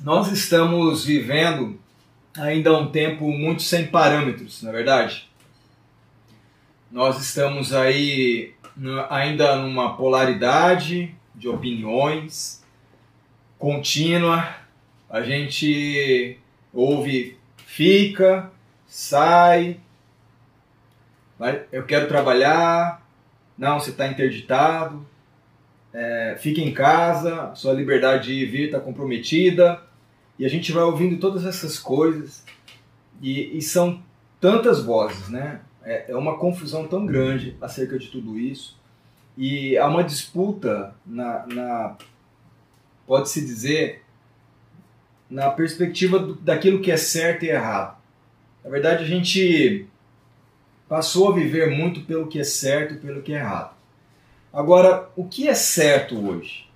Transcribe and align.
nós 0.00 0.30
estamos 0.30 1.04
vivendo 1.04 1.80
ainda 2.36 2.76
um 2.76 2.90
tempo 2.90 3.30
muito 3.30 3.62
sem 3.62 3.86
parâmetros, 3.86 4.62
na 4.62 4.70
é 4.70 4.72
verdade. 4.72 5.28
Nós 6.90 7.20
estamos 7.20 7.72
aí 7.72 8.54
ainda 9.08 9.56
numa 9.56 9.96
polaridade 9.96 11.14
de 11.34 11.48
opiniões 11.48 12.62
contínua. 13.58 14.48
A 15.08 15.22
gente 15.22 16.38
ouve, 16.72 17.38
fica, 17.56 18.50
sai, 18.86 19.80
eu 21.72 21.84
quero 21.84 22.06
trabalhar, 22.06 23.04
não, 23.56 23.80
você 23.80 23.90
está 23.90 24.06
interditado, 24.06 25.06
é, 25.92 26.36
fica 26.38 26.60
em 26.60 26.72
casa, 26.72 27.54
sua 27.54 27.72
liberdade 27.72 28.26
de 28.26 28.34
ir 28.34 28.46
vir 28.46 28.66
está 28.66 28.78
comprometida. 28.78 29.85
E 30.38 30.44
a 30.44 30.48
gente 30.48 30.72
vai 30.72 30.82
ouvindo 30.82 31.18
todas 31.18 31.44
essas 31.44 31.78
coisas 31.78 32.44
e, 33.20 33.56
e 33.56 33.62
são 33.62 34.02
tantas 34.40 34.84
vozes, 34.84 35.28
né? 35.28 35.60
É, 35.82 36.10
é 36.12 36.16
uma 36.16 36.36
confusão 36.36 36.86
tão 36.86 37.06
grande 37.06 37.56
acerca 37.60 37.98
de 37.98 38.08
tudo 38.08 38.38
isso 38.38 38.76
e 39.36 39.76
há 39.76 39.86
uma 39.86 40.02
disputa 40.02 40.94
na, 41.04 41.46
na 41.46 41.96
pode-se 43.06 43.44
dizer, 43.44 44.02
na 45.30 45.50
perspectiva 45.50 46.18
do, 46.18 46.34
daquilo 46.34 46.80
que 46.80 46.90
é 46.90 46.96
certo 46.96 47.44
e 47.44 47.50
errado. 47.50 47.96
Na 48.64 48.70
verdade, 48.70 49.04
a 49.04 49.06
gente 49.06 49.86
passou 50.88 51.30
a 51.30 51.34
viver 51.34 51.70
muito 51.70 52.00
pelo 52.02 52.26
que 52.26 52.40
é 52.40 52.44
certo 52.44 52.94
e 52.94 52.98
pelo 52.98 53.22
que 53.22 53.32
é 53.32 53.38
errado. 53.38 53.76
Agora, 54.52 55.08
o 55.14 55.24
que 55.24 55.48
é 55.48 55.54
certo 55.54 56.18
hoje? 56.18 56.66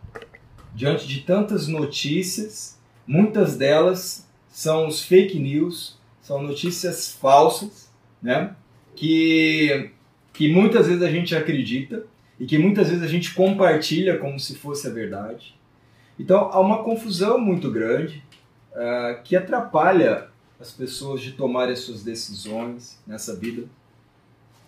Diante 0.75 1.06
de 1.06 1.20
tantas 1.23 1.67
notícias, 1.67 2.79
muitas 3.10 3.56
delas 3.56 4.24
são 4.48 4.87
os 4.87 5.02
fake 5.02 5.37
news, 5.37 5.98
são 6.23 6.41
notícias 6.41 7.11
falsas, 7.11 7.91
né? 8.22 8.55
Que, 8.94 9.91
que 10.33 10.52
muitas 10.52 10.86
vezes 10.86 11.02
a 11.02 11.11
gente 11.11 11.34
acredita 11.34 12.05
e 12.39 12.47
que 12.47 12.56
muitas 12.56 12.89
vezes 12.89 13.02
a 13.02 13.08
gente 13.08 13.34
compartilha 13.34 14.17
como 14.17 14.39
se 14.39 14.55
fosse 14.55 14.86
a 14.86 14.91
verdade. 14.91 15.56
Então 16.17 16.50
há 16.52 16.61
uma 16.61 16.84
confusão 16.84 17.36
muito 17.36 17.69
grande 17.69 18.22
uh, 18.70 19.20
que 19.24 19.34
atrapalha 19.34 20.28
as 20.61 20.70
pessoas 20.70 21.20
de 21.20 21.33
tomarem 21.33 21.72
as 21.72 21.80
suas 21.80 22.05
decisões 22.05 22.97
nessa 23.05 23.34
vida. 23.34 23.64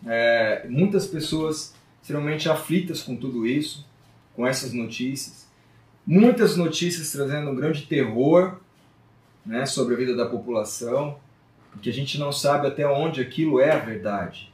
É, 0.05 0.67
muitas 0.69 1.07
pessoas 1.07 1.75
extremamente 2.01 2.49
aflitas 2.49 3.03
com 3.03 3.15
tudo 3.15 3.47
isso, 3.47 3.87
com 4.35 4.45
essas 4.45 4.73
notícias. 4.73 5.47
Muitas 6.07 6.57
notícias 6.57 7.13
trazendo 7.13 7.51
um 7.51 7.55
grande 7.55 7.83
terror 7.87 8.59
né, 9.47 9.67
sobre 9.67 9.95
a 9.95 9.97
vida 9.97 10.17
da 10.17 10.27
população, 10.27 11.19
que 11.81 11.89
a 11.89 11.93
gente 11.93 12.19
não 12.19 12.33
sabe 12.33 12.67
até 12.67 12.87
onde 12.87 13.21
aquilo 13.21 13.61
é 13.61 13.71
a 13.71 13.79
verdade. 13.79 14.53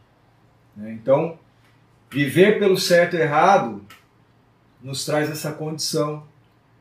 Né? 0.76 0.92
Então, 0.92 1.38
viver 2.10 2.58
pelo 2.58 2.76
certo 2.76 3.16
e 3.16 3.20
errado 3.20 3.84
nos 4.82 5.04
traz 5.04 5.30
essa 5.30 5.52
condição 5.52 6.24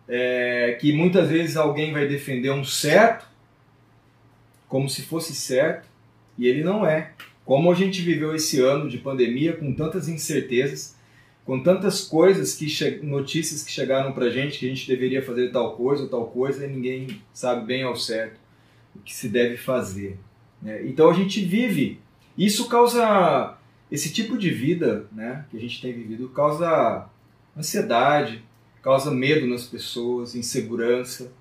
é, 0.08 0.78
que 0.80 0.94
muitas 0.94 1.30
vezes 1.30 1.58
alguém 1.58 1.92
vai 1.92 2.08
defender 2.08 2.52
um 2.52 2.64
certo 2.64 3.26
como 4.68 4.90
se 4.90 5.02
fosse 5.02 5.34
certo 5.34 5.88
e 6.38 6.48
ele 6.48 6.64
não 6.64 6.86
é. 6.86 7.12
Como 7.46 7.72
a 7.72 7.76
gente 7.76 8.02
viveu 8.02 8.36
esse 8.36 8.60
ano 8.60 8.90
de 8.90 8.98
pandemia 8.98 9.56
com 9.56 9.74
tantas 9.74 10.08
incertezas, 10.10 10.97
com 11.48 11.64
tantas 11.64 12.02
coisas 12.04 12.54
que 12.54 12.68
notícias 13.02 13.64
que 13.64 13.72
chegaram 13.72 14.12
para 14.12 14.30
gente 14.30 14.60
que 14.60 14.66
a 14.66 14.70
gente 14.70 14.86
deveria 14.86 15.24
fazer 15.24 15.50
tal 15.50 15.78
coisa 15.78 16.04
ou 16.04 16.10
tal 16.10 16.28
coisa 16.28 16.66
e 16.66 16.70
ninguém 16.70 17.22
sabe 17.32 17.66
bem 17.66 17.84
ao 17.84 17.96
certo 17.96 18.38
o 18.94 19.00
que 19.00 19.16
se 19.16 19.30
deve 19.30 19.56
fazer. 19.56 20.20
Né? 20.62 20.86
Então 20.86 21.10
a 21.10 21.14
gente 21.14 21.40
vive. 21.40 22.02
Isso 22.38 22.68
causa 22.68 23.58
esse 23.90 24.12
tipo 24.12 24.38
de 24.38 24.50
vida, 24.50 25.08
né, 25.10 25.46
que 25.50 25.56
a 25.56 25.60
gente 25.60 25.82
tem 25.82 25.94
vivido, 25.94 26.28
causa 26.28 27.08
ansiedade, 27.56 28.44
causa 28.84 29.10
medo 29.10 29.48
nas 29.48 29.64
pessoas, 29.64 30.36
insegurança, 30.36 31.32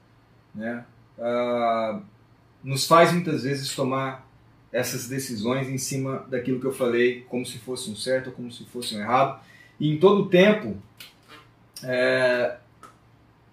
né? 0.54 0.84
Ah, 1.19 2.00
nos 2.62 2.86
faz 2.86 3.12
muitas 3.12 3.42
vezes 3.42 3.75
tomar 3.75 4.25
essas 4.72 5.09
decisões 5.09 5.69
em 5.69 5.78
cima 5.78 6.25
daquilo 6.30 6.60
que 6.60 6.66
eu 6.66 6.72
falei, 6.72 7.22
como 7.28 7.44
se 7.44 7.59
fosse 7.59 7.91
um 7.91 7.97
certo 7.97 8.28
ou 8.28 8.32
como 8.32 8.53
se 8.53 8.64
fosse 8.66 8.94
um 8.94 9.00
errado. 9.00 9.41
E 9.78 9.91
em 9.91 9.98
todo 9.98 10.28
tempo, 10.28 10.76
é, 11.82 12.56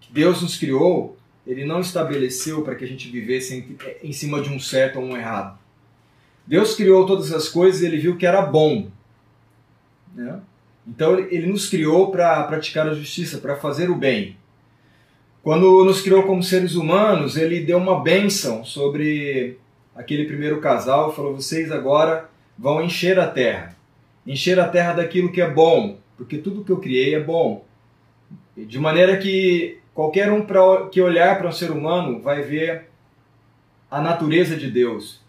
Deus 0.09 0.41
nos 0.41 0.57
criou, 0.57 1.17
Ele 1.45 1.65
não 1.65 1.79
estabeleceu 1.79 2.61
para 2.61 2.75
que 2.75 2.85
a 2.85 2.87
gente 2.87 3.09
vivesse 3.09 3.55
em, 3.55 4.09
em 4.09 4.13
cima 4.13 4.41
de 4.41 4.49
um 4.49 4.59
certo 4.59 4.99
ou 4.99 5.05
um 5.05 5.17
errado. 5.17 5.57
Deus 6.45 6.75
criou 6.75 7.05
todas 7.05 7.31
as 7.31 7.47
coisas 7.47 7.81
e 7.81 7.85
Ele 7.85 7.97
viu 7.97 8.17
que 8.17 8.25
era 8.25 8.41
bom. 8.41 8.89
Né? 10.13 10.39
Então 10.87 11.17
Ele 11.17 11.47
nos 11.47 11.67
criou 11.67 12.11
para 12.11 12.43
praticar 12.43 12.87
a 12.87 12.93
justiça, 12.93 13.37
para 13.37 13.55
fazer 13.55 13.89
o 13.89 13.95
bem. 13.95 14.37
Quando 15.41 15.83
nos 15.83 16.01
criou 16.01 16.23
como 16.23 16.41
seres 16.41 16.75
humanos, 16.75 17.35
Ele 17.35 17.61
deu 17.61 17.77
uma 17.77 18.01
bênção 18.01 18.63
sobre 18.63 19.57
aquele 19.95 20.25
primeiro 20.25 20.59
casal 20.59 21.13
falou: 21.13 21.35
vocês 21.35 21.71
agora 21.71 22.29
vão 22.57 22.81
encher 22.81 23.19
a 23.19 23.27
terra. 23.27 23.75
Encher 24.25 24.59
a 24.59 24.67
terra 24.67 24.93
daquilo 24.93 25.31
que 25.31 25.41
é 25.41 25.49
bom, 25.49 25.97
porque 26.17 26.37
tudo 26.37 26.63
que 26.63 26.71
eu 26.71 26.79
criei 26.79 27.15
é 27.15 27.19
bom. 27.19 27.65
De 28.55 28.79
maneira 28.79 29.17
que 29.17 29.79
qualquer 29.93 30.31
um 30.31 30.45
pra, 30.45 30.87
que 30.87 31.01
olhar 31.01 31.37
para 31.37 31.49
um 31.49 31.51
ser 31.51 31.71
humano 31.71 32.19
vai 32.19 32.41
ver 32.41 32.89
a 33.89 34.01
natureza 34.01 34.55
de 34.55 34.69
Deus, 34.71 35.21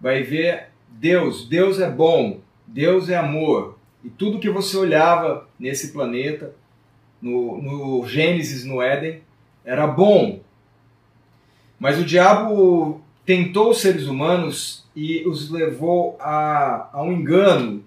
vai 0.00 0.22
ver 0.22 0.68
Deus. 0.88 1.48
Deus 1.48 1.80
é 1.80 1.90
bom, 1.90 2.40
Deus 2.66 3.08
é 3.08 3.16
amor. 3.16 3.78
E 4.04 4.10
tudo 4.10 4.38
que 4.38 4.50
você 4.50 4.76
olhava 4.76 5.48
nesse 5.58 5.92
planeta, 5.92 6.54
no, 7.20 7.60
no 7.60 8.06
Gênesis, 8.06 8.64
no 8.64 8.80
Éden, 8.80 9.22
era 9.64 9.86
bom. 9.86 10.40
Mas 11.78 11.98
o 11.98 12.04
diabo 12.04 13.00
tentou 13.24 13.70
os 13.70 13.80
seres 13.80 14.06
humanos 14.06 14.86
e 14.94 15.26
os 15.26 15.50
levou 15.50 16.16
a, 16.20 16.88
a 16.92 17.02
um 17.02 17.12
engano, 17.12 17.82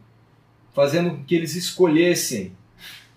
fazendo 0.73 1.11
com 1.11 1.23
que 1.23 1.35
eles 1.35 1.55
escolhessem 1.55 2.53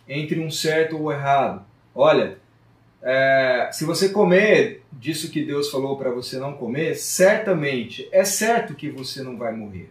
entre 0.09 0.41
um 0.41 0.51
certo 0.51 0.99
ou 0.99 1.13
errado. 1.13 1.65
Olha, 1.95 2.39
é, 3.03 3.69
se 3.73 3.85
você 3.85 4.11
comer 4.11 4.83
disso 4.93 5.31
que 5.31 5.45
Deus 5.45 5.71
falou 5.71 5.97
para 5.97 6.11
você 6.11 6.39
não 6.39 6.53
comer, 6.53 6.95
certamente 6.95 8.09
é 8.13 8.25
certo 8.25 8.75
que 8.75 8.89
você 8.89 9.23
não 9.23 9.37
vai 9.37 9.53
morrer. 9.53 9.91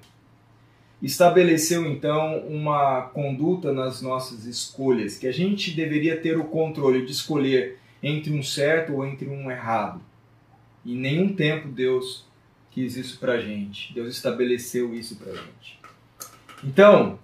Estabeleceu 1.02 1.86
então 1.86 2.40
uma 2.48 3.02
conduta 3.02 3.74
nas 3.74 4.02
nossas 4.02 4.46
escolhas, 4.46 5.18
que 5.18 5.28
a 5.28 5.32
gente 5.32 5.72
deveria 5.72 6.16
ter 6.16 6.38
o 6.38 6.46
controle 6.46 7.06
de 7.06 7.12
escolher 7.12 7.80
entre 8.04 8.32
um 8.32 8.44
certo 8.44 8.94
ou 8.94 9.06
entre 9.06 9.28
um 9.28 9.50
errado. 9.50 10.02
Em 10.86 10.96
nenhum 10.96 11.34
tempo 11.34 11.68
Deus 11.68 12.26
quis 12.70 12.96
isso 12.96 13.20
para 13.20 13.42
gente. 13.42 13.94
Deus 13.94 14.16
estabeleceu 14.16 14.94
isso 14.94 15.16
para 15.18 15.34
gente. 15.34 15.80
Então, 16.64 17.20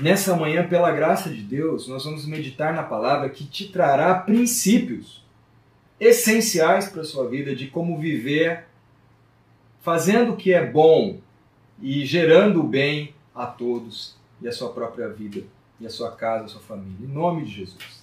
nessa 0.00 0.36
manhã, 0.36 0.66
pela 0.66 0.90
graça 0.90 1.30
de 1.30 1.42
Deus, 1.42 1.88
nós 1.88 2.04
vamos 2.04 2.26
meditar 2.26 2.72
na 2.74 2.82
palavra 2.82 3.28
que 3.28 3.44
te 3.44 3.68
trará 3.68 4.14
princípios 4.14 5.24
essenciais 5.98 6.88
para 6.88 7.02
a 7.02 7.04
sua 7.04 7.28
vida 7.28 7.54
de 7.54 7.66
como 7.66 7.98
viver 7.98 8.66
fazendo 9.80 10.32
o 10.32 10.36
que 10.36 10.52
é 10.52 10.64
bom 10.64 11.18
e 11.80 12.04
gerando 12.04 12.60
o 12.60 12.64
bem 12.64 13.14
a 13.34 13.46
todos 13.46 14.16
e 14.40 14.48
a 14.48 14.52
sua 14.52 14.72
própria 14.72 15.08
vida 15.08 15.42
e 15.80 15.86
a 15.86 15.90
sua 15.90 16.10
casa, 16.12 16.44
a 16.44 16.48
sua 16.48 16.60
família. 16.60 17.06
Em 17.06 17.12
nome 17.12 17.44
de 17.44 17.52
Jesus. 17.52 18.02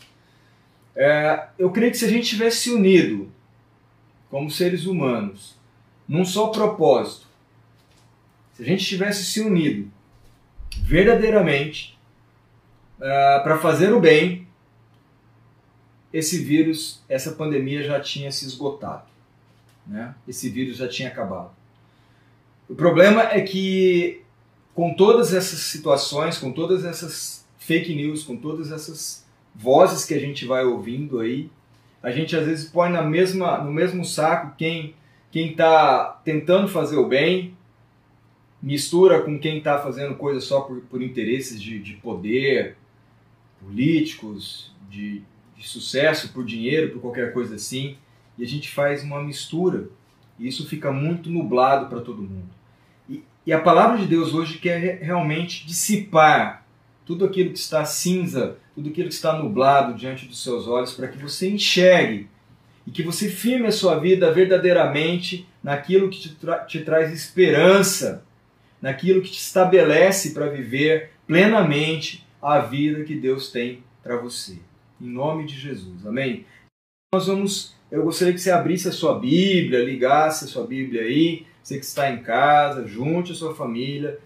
É, 0.95 1.47
eu 1.57 1.72
creio 1.72 1.91
que 1.91 1.97
se 1.97 2.05
a 2.05 2.09
gente 2.09 2.29
tivesse 2.29 2.72
unido 2.72 3.29
como 4.29 4.50
seres 4.50 4.85
humanos 4.85 5.55
num 6.08 6.25
só 6.25 6.47
propósito, 6.47 7.28
se 8.53 8.64
a 8.64 8.66
gente 8.66 8.85
tivesse 8.85 9.25
se 9.25 9.41
unido 9.41 9.91
verdadeiramente 10.81 11.94
uh, 12.97 13.43
para 13.43 13.57
fazer 13.57 13.93
o 13.93 13.99
bem, 13.99 14.47
esse 16.13 16.43
vírus, 16.43 17.03
essa 17.09 17.31
pandemia 17.31 17.83
já 17.83 17.99
tinha 17.99 18.31
se 18.31 18.45
esgotado. 18.45 19.03
Né? 19.85 20.15
Esse 20.27 20.49
vírus 20.49 20.77
já 20.77 20.87
tinha 20.87 21.09
acabado. 21.09 21.51
O 22.69 22.75
problema 22.75 23.21
é 23.23 23.41
que, 23.41 24.21
com 24.73 24.93
todas 24.93 25.33
essas 25.33 25.59
situações, 25.59 26.37
com 26.37 26.51
todas 26.51 26.85
essas 26.85 27.45
fake 27.59 27.93
news, 27.93 28.23
com 28.23 28.37
todas 28.37 28.71
essas 28.71 29.25
vozes 29.53 30.05
que 30.05 30.13
a 30.13 30.19
gente 30.19 30.45
vai 30.45 30.63
ouvindo 30.63 31.19
aí, 31.19 31.49
a 32.01 32.11
gente 32.11 32.35
às 32.35 32.45
vezes 32.45 32.69
põe 32.69 32.89
na 32.89 33.01
mesma, 33.01 33.57
no 33.59 33.71
mesmo 33.71 34.05
saco 34.05 34.55
quem 34.57 34.95
quem 35.35 35.51
está 35.51 36.21
tentando 36.23 36.69
fazer 36.69 36.95
o 36.95 37.09
bem, 37.09 37.57
mistura 38.63 39.21
com 39.21 39.37
quem 39.37 39.57
está 39.57 39.77
fazendo 39.77 40.15
coisa 40.15 40.39
só 40.39 40.61
por, 40.61 40.79
por 40.83 41.01
interesses 41.01 41.61
de, 41.61 41.77
de 41.77 41.95
poder, 41.95 42.77
políticos, 43.63 44.72
de, 44.90 45.22
de 45.57 45.67
sucesso, 45.67 46.31
por 46.34 46.46
dinheiro, 46.46 46.91
por 46.91 47.02
qualquer 47.02 47.34
coisa 47.34 47.55
assim. 47.55 47.97
e 48.37 48.43
a 48.43 48.47
gente 48.47 48.69
faz 48.69 49.03
uma 49.03 49.23
mistura, 49.23 49.87
e 50.37 50.47
isso 50.47 50.67
fica 50.67 50.91
muito 50.91 51.29
nublado 51.29 51.87
para 51.87 52.02
todo 52.02 52.22
mundo. 52.22 52.49
E, 53.09 53.23
e 53.46 53.53
a 53.53 53.59
palavra 53.59 53.97
de 53.97 54.05
Deus 54.05 54.34
hoje 54.34 54.57
quer 54.57 54.99
realmente 55.02 55.66
dissipar 55.66 56.66
tudo 57.05 57.23
aquilo 57.23 57.52
que 57.52 57.59
está 57.59 57.85
cinza, 57.85 58.57
tudo 58.73 58.90
aquilo 58.90 59.07
que 59.07 59.13
está 59.13 59.37
nublado 59.37 59.93
diante 59.93 60.25
dos 60.25 60.43
seus 60.43 60.67
olhos, 60.67 60.93
para 60.93 61.07
que 61.07 61.17
você 61.17 61.49
enxergue 61.49 62.28
e 62.85 62.91
que 62.91 63.03
você 63.03 63.29
firme 63.29 63.67
a 63.67 63.72
sua 63.72 63.97
vida 63.99 64.31
verdadeiramente 64.31 65.47
naquilo 65.63 66.09
que 66.09 66.19
te, 66.19 66.29
tra 66.35 66.59
te 66.59 66.81
traz 66.81 67.11
esperança, 67.13 68.23
naquilo 68.81 69.22
que 69.22 69.31
te 69.31 69.40
estabelece 69.40 70.31
para 70.31 70.47
viver 70.47 71.11
plenamente 71.25 72.24
a 72.45 72.59
vida 72.59 73.03
que 73.03 73.15
Deus 73.15 73.51
tem 73.51 73.83
para 74.03 74.17
você. 74.17 74.59
Em 75.01 75.07
nome 75.07 75.45
de 75.45 75.59
Jesus. 75.59 76.05
Amém? 76.05 76.45
Nós 77.13 77.25
vamos. 77.25 77.73
Eu 77.89 78.03
gostaria 78.03 78.33
que 78.33 78.39
você 78.39 78.51
abrisse 78.51 78.87
a 78.87 78.91
sua 78.91 79.17
Bíblia, 79.19 79.83
ligasse 79.83 80.45
a 80.45 80.47
sua 80.47 80.65
Bíblia 80.65 81.01
aí, 81.01 81.45
você 81.63 81.79
que 81.79 81.85
está 81.85 82.11
em 82.11 82.21
casa, 82.21 82.85
junte 82.87 83.31
a 83.31 83.35
sua 83.35 83.55
família. 83.55 84.19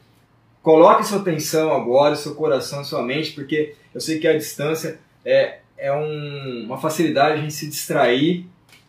Coloque 0.62 1.06
sua 1.06 1.20
atenção 1.20 1.74
agora, 1.74 2.16
seu 2.16 2.36
coração, 2.36 2.84
sua 2.84 3.02
mente, 3.02 3.32
porque 3.32 3.76
eu 3.94 4.02
sei 4.02 4.20
que 4.20 4.28
a 4.28 4.38
distância 4.38 5.00
é, 5.24 5.60
é 5.78 5.94
um, 5.94 6.66
uma 6.66 6.78
facilidade 6.78 7.40
a 7.40 7.42
gente 7.42 7.54
se 7.54 7.68
distrair 7.68 8.46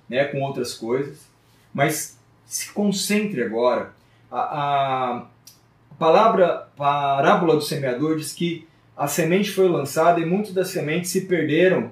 né, 0.08 0.24
com 0.24 0.42
outras 0.42 0.74
coisas, 0.74 1.28
mas 1.72 2.18
se 2.44 2.72
concentre 2.72 3.44
agora. 3.44 3.92
A, 4.30 4.40
a, 4.40 5.26
palavra 5.96 6.68
parábola 6.76 7.54
do 7.54 7.62
semeador 7.62 8.16
diz 8.16 8.32
que 8.32 8.66
a 9.00 9.08
semente 9.08 9.50
foi 9.50 9.66
lançada 9.66 10.20
e 10.20 10.26
muitas 10.26 10.52
das 10.52 10.68
sementes 10.68 11.10
se 11.10 11.22
perderam 11.22 11.90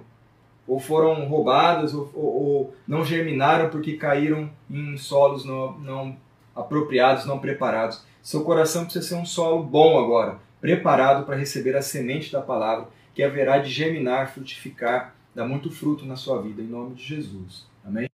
ou 0.67 0.79
foram 0.79 1.27
roubadas 1.27 1.95
ou, 1.95 2.11
ou, 2.13 2.25
ou 2.25 2.77
não 2.87 3.03
germinaram 3.03 3.71
porque 3.71 3.97
caíram 3.97 4.51
em 4.71 4.95
solos 4.99 5.43
não, 5.43 5.79
não 5.79 6.17
apropriados, 6.55 7.25
não 7.25 7.39
preparados. 7.39 8.05
Seu 8.23 8.45
coração 8.45 8.85
precisa 8.85 9.09
ser 9.09 9.15
um 9.15 9.25
solo 9.25 9.63
bom 9.63 9.99
agora, 9.99 10.39
preparado 10.61 11.25
para 11.25 11.35
receber 11.35 11.75
a 11.77 11.81
semente 11.81 12.31
da 12.31 12.43
palavra, 12.43 12.89
que 13.15 13.23
haverá 13.23 13.57
de 13.57 13.71
germinar, 13.71 14.31
frutificar, 14.31 15.15
dar 15.35 15.49
muito 15.49 15.71
fruto 15.71 16.05
na 16.05 16.15
sua 16.15 16.43
vida, 16.43 16.61
em 16.61 16.67
nome 16.67 16.95
de 16.95 17.05
Jesus. 17.05 17.67
Amém? 17.83 18.11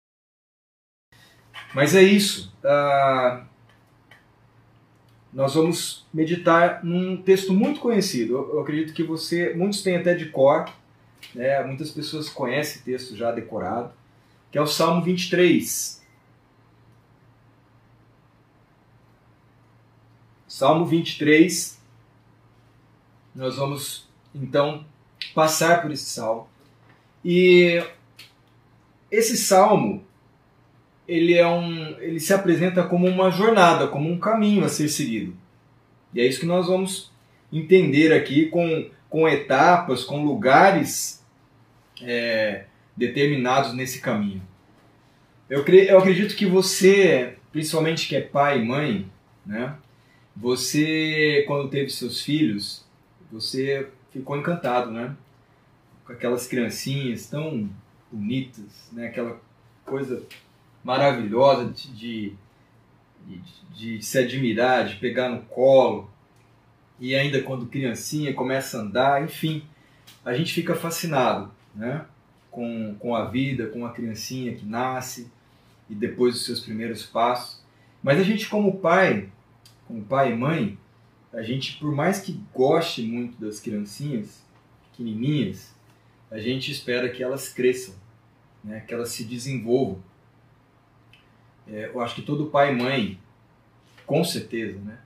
Mas 1.73 1.95
é 1.95 2.01
isso. 2.01 2.53
Uh, 2.61 3.45
nós 5.33 5.53
vamos 5.55 6.05
meditar 6.13 6.83
num 6.83 7.21
texto 7.21 7.53
muito 7.53 7.79
conhecido. 7.79 8.35
Eu, 8.35 8.53
eu 8.55 8.59
acredito 8.61 8.93
que 8.93 9.03
você, 9.03 9.53
muitos 9.53 9.81
têm 9.81 9.95
até 9.95 10.13
de 10.13 10.25
cor, 10.25 10.69
né? 11.33 11.63
muitas 11.63 11.89
pessoas 11.91 12.29
conhecem 12.29 12.81
o 12.81 12.85
texto 12.85 13.15
já 13.15 13.31
decorado, 13.31 13.93
que 14.51 14.57
é 14.57 14.61
o 14.61 14.67
Salmo 14.67 15.01
23. 15.01 16.01
Salmo 20.47 20.85
23. 20.85 21.79
Nós 23.33 23.55
vamos 23.55 24.09
então 24.35 24.85
passar 25.33 25.81
por 25.81 25.91
esse 25.91 26.09
salmo. 26.09 26.49
E 27.23 27.81
esse 29.09 29.37
salmo 29.37 30.03
ele 31.11 31.33
é 31.33 31.45
um, 31.45 31.99
ele 31.99 32.21
se 32.21 32.33
apresenta 32.33 32.83
como 32.83 33.05
uma 33.05 33.29
jornada, 33.29 33.85
como 33.85 34.09
um 34.09 34.17
caminho 34.17 34.63
a 34.63 34.69
ser 34.69 34.87
seguido. 34.87 35.35
E 36.13 36.21
é 36.21 36.25
isso 36.25 36.39
que 36.39 36.45
nós 36.45 36.67
vamos 36.67 37.11
entender 37.51 38.13
aqui 38.13 38.45
com, 38.45 38.89
com 39.09 39.27
etapas, 39.27 40.05
com 40.05 40.23
lugares 40.23 41.21
é, 42.01 42.63
determinados 42.95 43.73
nesse 43.73 43.99
caminho. 43.99 44.41
Eu, 45.49 45.65
eu 45.65 45.99
acredito 45.99 46.33
que 46.33 46.45
você, 46.45 47.35
principalmente 47.51 48.07
que 48.07 48.15
é 48.15 48.21
pai 48.21 48.61
e 48.61 48.65
mãe, 48.65 49.11
né? 49.45 49.75
Você, 50.33 51.43
quando 51.45 51.69
teve 51.69 51.89
seus 51.89 52.21
filhos, 52.21 52.85
você 53.29 53.89
ficou 54.11 54.37
encantado, 54.37 54.89
né? 54.89 55.13
Com 56.05 56.13
aquelas 56.13 56.47
criancinhas 56.47 57.25
tão 57.25 57.69
bonitas, 58.09 58.89
né? 58.93 59.07
Aquela 59.07 59.41
coisa 59.83 60.23
maravilhosa 60.83 61.71
de, 61.71 61.93
de, 61.93 63.41
de, 63.73 64.01
se 64.01 64.17
admirar, 64.17 64.87
de 64.87 64.95
pegar 64.95 65.29
no 65.29 65.41
colo. 65.43 66.09
E 66.99 67.15
ainda 67.15 67.41
quando 67.41 67.65
criancinha 67.65 68.33
começa 68.33 68.77
a 68.77 68.81
andar, 68.81 69.23
enfim, 69.23 69.63
a 70.23 70.33
gente 70.33 70.53
fica 70.53 70.75
fascinado 70.75 71.51
né? 71.75 72.05
com, 72.49 72.95
com 72.99 73.15
a 73.15 73.25
vida, 73.25 73.67
com 73.67 73.85
a 73.85 73.91
criancinha 73.91 74.53
que 74.53 74.65
nasce 74.65 75.31
e 75.89 75.95
depois 75.95 76.35
os 76.35 76.45
seus 76.45 76.59
primeiros 76.59 77.03
passos. 77.03 77.61
Mas 78.03 78.19
a 78.19 78.23
gente, 78.23 78.47
como 78.47 78.77
pai, 78.77 79.29
como 79.87 80.03
pai 80.03 80.31
e 80.31 80.35
mãe, 80.35 80.77
a 81.33 81.41
gente, 81.41 81.77
por 81.77 81.93
mais 81.93 82.19
que 82.19 82.39
goste 82.53 83.01
muito 83.03 83.39
das 83.39 83.59
criancinhas 83.59 84.43
pequenininhas, 84.89 85.73
a 86.29 86.39
gente 86.39 86.71
espera 86.71 87.09
que 87.09 87.23
elas 87.23 87.49
cresçam, 87.49 87.95
né? 88.63 88.81
que 88.81 88.93
elas 88.93 89.09
se 89.09 89.23
desenvolvam. 89.23 90.01
É, 91.67 91.91
eu 91.93 92.01
acho 92.01 92.15
que 92.15 92.21
todo 92.21 92.47
pai 92.47 92.73
e 92.73 92.75
mãe, 92.75 93.19
com 94.05 94.23
certeza, 94.23 94.79
né, 94.79 94.97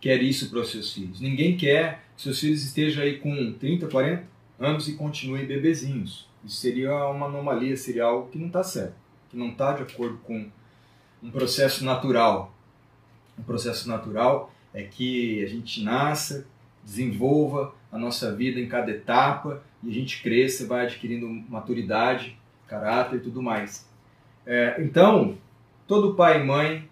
quer 0.00 0.22
isso 0.22 0.50
para 0.50 0.60
os 0.60 0.70
seus 0.70 0.92
filhos. 0.92 1.20
Ninguém 1.20 1.56
quer 1.56 2.04
que 2.16 2.22
seus 2.22 2.40
filhos 2.40 2.64
estejam 2.64 3.02
aí 3.02 3.18
com 3.18 3.52
30, 3.52 3.88
40 3.88 4.24
anos 4.58 4.88
e 4.88 4.94
continuem 4.94 5.46
bebezinhos. 5.46 6.28
Isso 6.44 6.56
seria 6.56 6.92
uma 7.08 7.26
anomalia, 7.26 7.76
seria 7.76 8.04
algo 8.04 8.30
que 8.30 8.38
não 8.38 8.46
está 8.46 8.62
certo, 8.62 8.94
que 9.30 9.36
não 9.36 9.50
está 9.50 9.72
de 9.72 9.82
acordo 9.82 10.18
com 10.18 10.48
um 11.22 11.30
processo 11.30 11.84
natural. 11.84 12.54
Um 13.38 13.42
processo 13.42 13.88
natural 13.88 14.52
é 14.72 14.82
que 14.82 15.42
a 15.42 15.46
gente 15.46 15.82
nasça, 15.82 16.46
desenvolva 16.84 17.74
a 17.90 17.98
nossa 17.98 18.34
vida 18.34 18.60
em 18.60 18.68
cada 18.68 18.90
etapa 18.90 19.62
e 19.82 19.90
a 19.90 19.92
gente 19.92 20.22
cresça, 20.22 20.66
vai 20.66 20.84
adquirindo 20.84 21.28
maturidade, 21.48 22.36
caráter 22.66 23.16
e 23.16 23.20
tudo 23.20 23.42
mais. 23.42 23.86
É, 24.46 24.76
então, 24.82 25.36
Todo 25.88 26.14
pai 26.14 26.40
e 26.40 26.44
mãe 26.44 26.88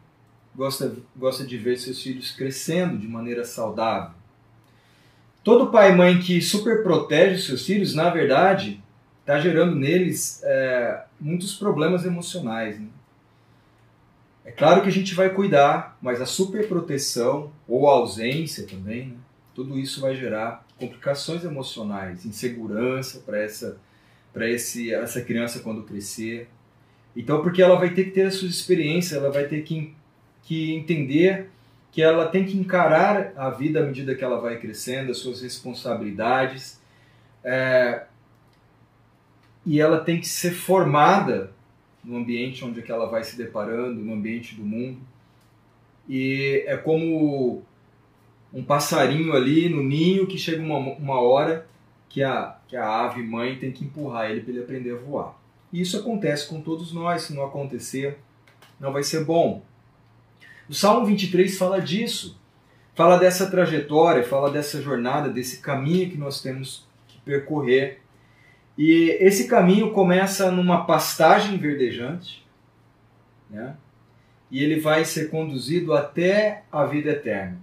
gosta, 0.55 0.97
gosta 1.15 1.45
de 1.45 1.59
ver 1.59 1.77
seus 1.77 2.03
filhos 2.03 2.33
crescendo 2.33 2.97
de 2.97 3.07
maneira 3.07 3.45
saudável. 3.45 4.17
Todo 5.45 5.71
pai 5.71 5.93
e 5.93 5.95
mãe 5.95 6.19
que 6.19 6.41
super 6.41 6.83
protege 6.83 7.41
seus 7.41 7.65
filhos, 7.65 7.95
na 7.95 8.09
verdade, 8.11 8.83
está 9.21 9.39
gerando 9.39 9.77
neles 9.77 10.41
é, 10.43 11.05
muitos 11.21 11.55
problemas 11.55 12.07
emocionais. 12.07 12.81
Né? 12.81 12.89
É 14.47 14.51
claro 14.51 14.81
que 14.81 14.89
a 14.89 14.93
gente 14.93 15.15
vai 15.15 15.29
cuidar, 15.29 15.99
mas 16.01 16.21
a 16.21 16.27
superproteção 16.27 17.53
ou 17.69 17.89
a 17.89 17.93
ausência 17.93 18.67
também, 18.67 19.09
né? 19.09 19.17
tudo 19.55 19.79
isso 19.79 20.01
vai 20.01 20.17
gerar 20.17 20.67
complicações 20.79 21.45
emocionais, 21.45 22.25
insegurança 22.25 23.21
para 23.21 23.39
essa, 23.39 23.79
essa 24.35 25.21
criança 25.21 25.61
quando 25.61 25.83
crescer. 25.83 26.49
Então, 27.17 27.43
porque 27.43 27.63
ela 27.63 27.77
vai 27.77 27.91
ter 27.95 28.05
que 28.05 28.11
ter 28.11 28.27
as 28.27 28.35
suas 28.35 28.53
experiências, 28.53 29.21
ela 29.21 29.33
vai 29.33 29.45
ter 29.45 29.63
que, 29.63 29.95
que 30.43 30.75
entender 30.75 31.49
que 31.91 32.03
ela 32.03 32.27
tem 32.27 32.45
que 32.45 32.59
encarar 32.59 33.33
a 33.37 33.49
vida 33.49 33.81
à 33.81 33.83
medida 33.83 34.15
que 34.15 34.23
ela 34.23 34.39
vai 34.39 34.59
crescendo, 34.59 35.11
as 35.11 35.17
suas 35.17 35.41
responsabilidades, 35.41 36.79
é, 37.43 38.03
e 39.65 39.81
ela 39.81 40.01
tem 40.01 40.21
que 40.21 40.29
ser 40.29 40.53
formada 40.53 41.53
no 42.05 42.19
ambiente 42.19 42.63
onde 42.65 42.81
é 42.81 42.83
que 42.83 42.93
ela 42.93 43.07
vai 43.07 43.25
se 43.25 43.37
deparando, 43.37 44.01
no 44.01 44.13
ambiente 44.13 44.55
do 44.55 44.63
mundo. 44.63 44.99
E 46.09 46.63
é 46.67 46.77
como 46.77 47.63
um 48.53 48.63
passarinho 48.63 49.33
ali 49.33 49.69
no 49.69 49.83
ninho 49.83 50.27
que 50.27 50.39
chega 50.39 50.63
uma, 50.63 50.79
uma 50.79 51.21
hora 51.21 51.67
que 52.09 52.23
a, 52.23 52.57
que 52.69 52.77
a 52.77 52.87
ave 52.87 53.23
mãe 53.23 53.57
tem 53.57 53.73
que 53.73 53.85
empurrar 53.85 54.31
ele 54.31 54.41
para 54.41 54.51
ele 54.53 54.63
aprender 54.63 54.93
a 54.93 54.99
voar. 54.99 55.46
E 55.77 55.83
isso 55.83 55.99
acontece 55.99 56.49
com 56.49 56.63
todos 56.63 56.91
nós, 56.91 57.25
se 57.25 57.35
não 57.35 57.45
acontecer, 57.45 58.17
não 58.81 58.95
vai 58.95 59.03
ser 59.03 59.27
bom. 59.27 59.63
O 60.67 60.73
Salmo 60.73 61.05
23 61.05 61.59
fala 61.59 61.83
disso, 61.83 62.41
fala 62.95 63.19
dessa 63.19 63.51
trajetória, 63.51 64.25
fala 64.25 64.51
dessa 64.51 64.81
jornada, 64.81 65.29
desse 65.29 65.59
caminho 65.59 66.09
que 66.09 66.17
nós 66.17 66.41
temos 66.41 66.89
que 67.07 67.21
percorrer. 67.21 68.01
E 68.79 69.19
esse 69.21 69.49
caminho 69.49 69.93
começa 69.93 70.51
numa 70.51 70.87
pastagem 70.87 71.59
verdejante, 71.59 72.43
né? 73.51 73.77
e 74.51 74.65
ele 74.65 74.81
vai 74.81 75.05
ser 75.05 75.29
conduzido 75.29 75.93
até 75.93 76.63
a 76.73 76.87
vida 76.87 77.11
eterna. 77.11 77.61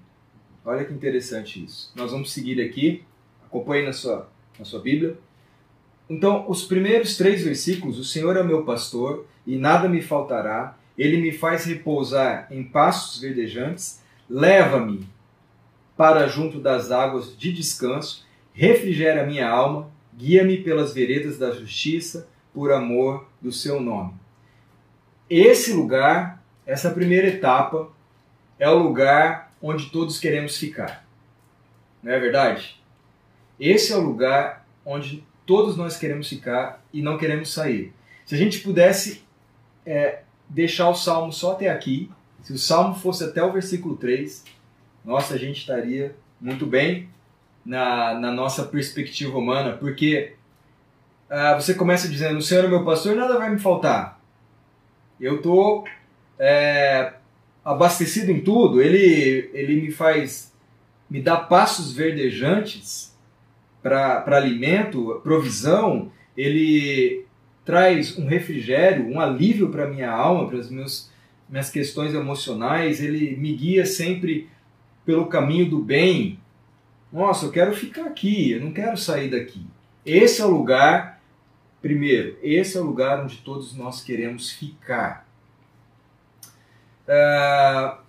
Olha 0.63 0.85
que 0.85 0.93
interessante 0.93 1.63
isso. 1.63 1.91
Nós 1.95 2.11
vamos 2.11 2.31
seguir 2.31 2.61
aqui, 2.61 3.03
acompanhe 3.43 3.83
na 3.83 3.91
sua, 3.91 4.29
na 4.59 4.65
sua 4.65 4.81
Bíblia. 4.81 5.17
Então, 6.13 6.45
os 6.47 6.63
primeiros 6.63 7.17
três 7.17 7.43
versículos, 7.43 7.97
o 7.97 8.03
Senhor 8.03 8.37
é 8.37 8.43
meu 8.43 8.63
pastor 8.63 9.25
e 9.47 9.57
nada 9.57 9.89
me 9.89 9.99
faltará, 9.99 10.77
ele 10.95 11.17
me 11.17 11.31
faz 11.31 11.65
repousar 11.65 12.47
em 12.51 12.63
pastos 12.63 13.19
verdejantes, 13.19 13.99
leva-me 14.29 15.09
para 15.97 16.27
junto 16.27 16.59
das 16.59 16.91
águas 16.91 17.35
de 17.35 17.51
descanso, 17.51 18.27
refrigera 18.53 19.25
minha 19.25 19.49
alma, 19.49 19.89
guia-me 20.15 20.57
pelas 20.57 20.93
veredas 20.93 21.39
da 21.39 21.49
justiça, 21.49 22.29
por 22.53 22.71
amor 22.71 23.27
do 23.41 23.51
seu 23.51 23.81
nome. 23.81 24.13
esse 25.27 25.73
lugar, 25.73 26.43
essa 26.63 26.91
primeira 26.91 27.27
etapa, 27.27 27.89
é 28.59 28.69
o 28.69 28.77
lugar 28.77 29.51
onde 29.59 29.89
todos 29.89 30.19
queremos 30.19 30.59
ficar. 30.59 31.03
Não 32.03 32.11
é 32.11 32.19
verdade? 32.19 32.79
Esse 33.59 33.91
é 33.91 33.97
o 33.97 34.01
lugar 34.01 34.63
onde 34.85 35.23
todos 35.45 35.77
nós 35.77 35.97
queremos 35.97 36.27
ficar 36.27 36.83
e 36.91 37.01
não 37.01 37.17
queremos 37.17 37.53
sair. 37.53 37.93
Se 38.25 38.35
a 38.35 38.37
gente 38.37 38.59
pudesse 38.59 39.23
é, 39.85 40.21
deixar 40.47 40.89
o 40.89 40.95
salmo 40.95 41.31
só 41.31 41.53
até 41.53 41.69
aqui, 41.69 42.09
se 42.41 42.53
o 42.53 42.57
salmo 42.57 42.95
fosse 42.95 43.23
até 43.23 43.43
o 43.43 43.51
versículo 43.51 43.95
3, 43.95 44.43
nossa, 45.03 45.33
a 45.33 45.37
gente 45.37 45.59
estaria 45.59 46.15
muito 46.39 46.65
bem 46.65 47.09
na, 47.65 48.13
na 48.13 48.31
nossa 48.31 48.63
perspectiva 48.63 49.37
humana, 49.37 49.77
porque 49.77 50.35
uh, 51.29 51.61
você 51.61 51.73
começa 51.73 52.07
dizendo: 52.07 52.37
O 52.37 52.41
Senhor 52.41 52.65
é 52.65 52.67
meu 52.67 52.83
pastor, 52.83 53.15
nada 53.15 53.37
vai 53.37 53.49
me 53.49 53.59
faltar. 53.59 54.19
Eu 55.19 55.37
estou 55.37 55.85
é, 56.37 57.13
abastecido 57.63 58.31
em 58.31 58.41
tudo, 58.41 58.81
ele, 58.81 59.49
ele 59.53 59.81
me 59.81 59.91
faz, 59.91 60.53
me 61.09 61.21
dá 61.21 61.37
passos 61.37 61.93
verdejantes 61.93 63.12
para 63.83 64.37
alimento, 64.37 65.19
provisão, 65.21 66.09
ele 66.35 67.25
traz 67.65 68.17
um 68.17 68.25
refrigério, 68.25 69.07
um 69.07 69.19
alívio 69.19 69.69
para 69.69 69.87
minha 69.87 70.09
alma, 70.09 70.47
para 70.47 70.57
as 70.57 70.69
minhas 70.69 71.69
questões 71.71 72.13
emocionais, 72.13 73.03
ele 73.03 73.35
me 73.35 73.53
guia 73.53 73.85
sempre 73.85 74.49
pelo 75.05 75.27
caminho 75.27 75.69
do 75.69 75.79
bem. 75.79 76.39
Nossa, 77.11 77.45
eu 77.45 77.51
quero 77.51 77.73
ficar 77.75 78.05
aqui, 78.05 78.53
eu 78.53 78.61
não 78.61 78.71
quero 78.71 78.97
sair 78.97 79.29
daqui. 79.29 79.65
Esse 80.05 80.41
é 80.41 80.45
o 80.45 80.49
lugar, 80.49 81.21
primeiro, 81.81 82.37
esse 82.41 82.77
é 82.77 82.81
o 82.81 82.85
lugar 82.85 83.23
onde 83.23 83.37
todos 83.37 83.75
nós 83.75 84.01
queremos 84.01 84.51
ficar. 84.51 85.27
Uh, 87.07 88.02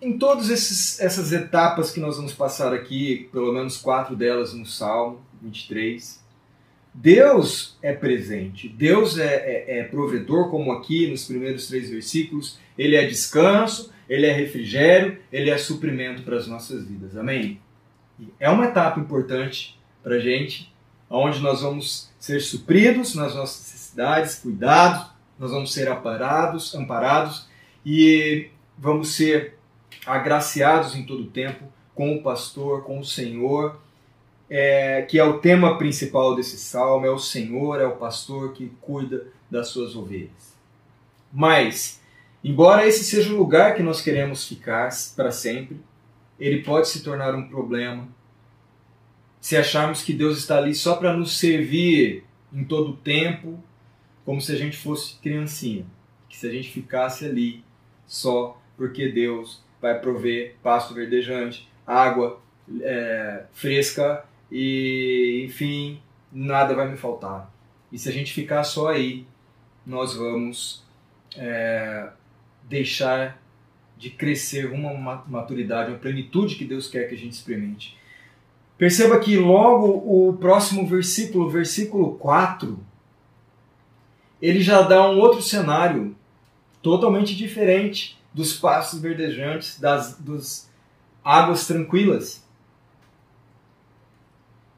em 0.00 0.18
todas 0.18 0.50
essas 0.50 1.32
etapas 1.32 1.90
que 1.90 2.00
nós 2.00 2.16
vamos 2.16 2.32
passar 2.32 2.72
aqui, 2.72 3.28
pelo 3.32 3.52
menos 3.52 3.78
quatro 3.78 4.14
delas 4.14 4.52
no 4.52 4.66
Salmo 4.66 5.20
23, 5.42 6.24
Deus 6.92 7.76
é 7.82 7.92
presente, 7.92 8.68
Deus 8.68 9.18
é, 9.18 9.34
é, 9.34 9.78
é, 9.78 9.84
provedor, 9.84 10.50
como 10.50 10.72
aqui 10.72 11.10
nos 11.10 11.26
primeiros 11.26 11.68
três 11.68 11.90
versículos, 11.90 12.58
Ele 12.76 12.96
é 12.96 13.06
descanso, 13.06 13.92
Ele 14.08 14.26
é 14.26 14.32
refrigério, 14.32 15.18
Ele 15.30 15.50
é 15.50 15.58
suprimento 15.58 16.22
para 16.22 16.36
as 16.36 16.46
nossas 16.46 16.86
vidas. 16.86 17.16
Amém? 17.16 17.60
É 18.40 18.48
uma 18.48 18.66
etapa 18.66 18.98
importante 18.98 19.78
para 20.02 20.16
a 20.16 20.18
gente, 20.18 20.72
onde 21.10 21.40
nós 21.40 21.60
vamos 21.60 22.10
ser 22.18 22.40
supridos 22.40 23.14
nas 23.14 23.34
nossas 23.34 23.60
necessidades, 23.60 24.36
cuidados, 24.36 25.06
nós 25.38 25.50
vamos 25.50 25.72
ser 25.72 25.88
amparados, 25.88 26.74
amparados 26.74 27.46
e 27.84 28.48
vamos 28.78 29.14
ser 29.14 29.55
agraciados 30.06 30.94
em 30.94 31.04
todo 31.04 31.24
o 31.24 31.30
tempo 31.30 31.64
com 31.94 32.14
o 32.14 32.22
pastor, 32.22 32.84
com 32.84 33.00
o 33.00 33.04
Senhor 33.04 33.78
é, 34.48 35.02
que 35.02 35.18
é 35.18 35.24
o 35.24 35.38
tema 35.38 35.76
principal 35.76 36.34
desse 36.34 36.56
salmo, 36.58 37.06
é 37.06 37.10
o 37.10 37.18
Senhor, 37.18 37.80
é 37.80 37.86
o 37.86 37.96
pastor 37.96 38.52
que 38.52 38.72
cuida 38.80 39.26
das 39.50 39.68
suas 39.68 39.96
ovelhas. 39.96 40.56
Mas, 41.32 42.00
embora 42.42 42.86
esse 42.86 43.04
seja 43.04 43.32
o 43.32 43.36
lugar 43.36 43.74
que 43.74 43.82
nós 43.82 44.00
queremos 44.00 44.46
ficar 44.46 44.90
para 45.14 45.32
sempre, 45.32 45.80
ele 46.38 46.62
pode 46.62 46.88
se 46.88 47.02
tornar 47.02 47.34
um 47.34 47.48
problema 47.48 48.08
se 49.40 49.56
acharmos 49.56 50.02
que 50.02 50.12
Deus 50.12 50.38
está 50.38 50.58
ali 50.58 50.74
só 50.74 50.96
para 50.96 51.16
nos 51.16 51.38
servir 51.38 52.24
em 52.52 52.64
todo 52.64 52.90
o 52.90 52.96
tempo, 52.96 53.62
como 54.24 54.40
se 54.40 54.50
a 54.50 54.56
gente 54.56 54.76
fosse 54.76 55.16
criancinha, 55.20 55.86
que 56.28 56.36
se 56.36 56.48
a 56.48 56.50
gente 56.50 56.68
ficasse 56.70 57.24
ali 57.24 57.62
só 58.06 58.60
porque 58.76 59.08
Deus 59.08 59.62
vai 59.80 59.98
prover 59.98 60.56
pasto 60.62 60.94
verdejante, 60.94 61.68
água 61.86 62.40
é, 62.80 63.44
fresca 63.52 64.24
e 64.50 65.42
enfim, 65.44 66.00
nada 66.32 66.74
vai 66.74 66.88
me 66.88 66.96
faltar. 66.96 67.50
E 67.92 67.98
se 67.98 68.08
a 68.08 68.12
gente 68.12 68.32
ficar 68.32 68.64
só 68.64 68.88
aí, 68.88 69.26
nós 69.86 70.14
vamos 70.14 70.84
é, 71.36 72.08
deixar 72.64 73.40
de 73.96 74.10
crescer 74.10 74.70
uma 74.70 75.24
maturidade, 75.26 75.90
uma 75.90 75.98
plenitude 75.98 76.56
que 76.56 76.64
Deus 76.64 76.88
quer 76.88 77.08
que 77.08 77.14
a 77.14 77.18
gente 77.18 77.32
experimente. 77.32 77.96
Perceba 78.76 79.18
que 79.18 79.38
logo 79.38 79.86
o 79.86 80.34
próximo 80.34 80.86
versículo, 80.86 81.48
versículo 81.48 82.14
4, 82.16 82.78
ele 84.40 84.60
já 84.60 84.82
dá 84.82 85.08
um 85.08 85.18
outro 85.18 85.40
cenário 85.40 86.14
totalmente 86.82 87.34
diferente 87.34 88.18
dos 88.36 88.52
passos 88.52 89.00
verdejantes, 89.00 89.80
das 89.80 90.18
dos 90.18 90.68
águas 91.24 91.66
tranquilas. 91.66 92.46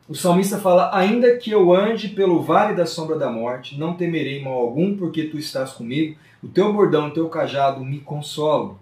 O 0.09 0.15
salmista 0.15 0.59
fala: 0.59 0.97
Ainda 0.97 1.37
que 1.37 1.51
eu 1.51 1.75
ande 1.75 2.11
pelo 2.11 2.41
vale 2.41 2.77
da 2.77 2.87
sombra 2.87 3.19
da 3.19 3.29
morte, 3.29 3.77
não 3.77 3.95
temerei 3.95 4.41
mal 4.41 4.53
algum, 4.53 4.97
porque 4.97 5.25
tu 5.25 5.37
estás 5.37 5.73
comigo, 5.73 6.17
o 6.41 6.47
teu 6.47 6.73
bordão, 6.73 7.09
o 7.09 7.11
teu 7.11 7.29
cajado 7.29 7.85
me 7.85 7.99
consolam. 7.99 8.79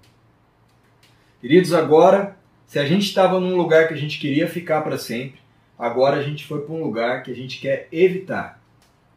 Queridos, 1.40 1.73
agora, 1.73 2.37
se 2.66 2.78
a 2.78 2.85
gente 2.85 3.06
estava 3.06 3.40
num 3.40 3.56
lugar 3.56 3.88
que 3.88 3.95
a 3.95 3.97
gente 3.97 4.18
queria 4.18 4.47
ficar 4.47 4.83
para 4.83 4.99
sempre, 4.99 5.40
agora 5.78 6.18
a 6.18 6.23
gente 6.23 6.45
foi 6.45 6.61
para 6.61 6.75
um 6.75 6.85
lugar 6.85 7.23
que 7.23 7.30
a 7.30 7.35
gente 7.35 7.59
quer 7.59 7.88
evitar. 7.90 8.61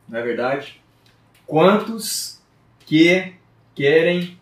Não 0.07 0.17
é 0.17 0.23
verdade? 0.23 0.81
Quantos 1.45 2.41
que 2.85 3.33
querem 3.75 4.38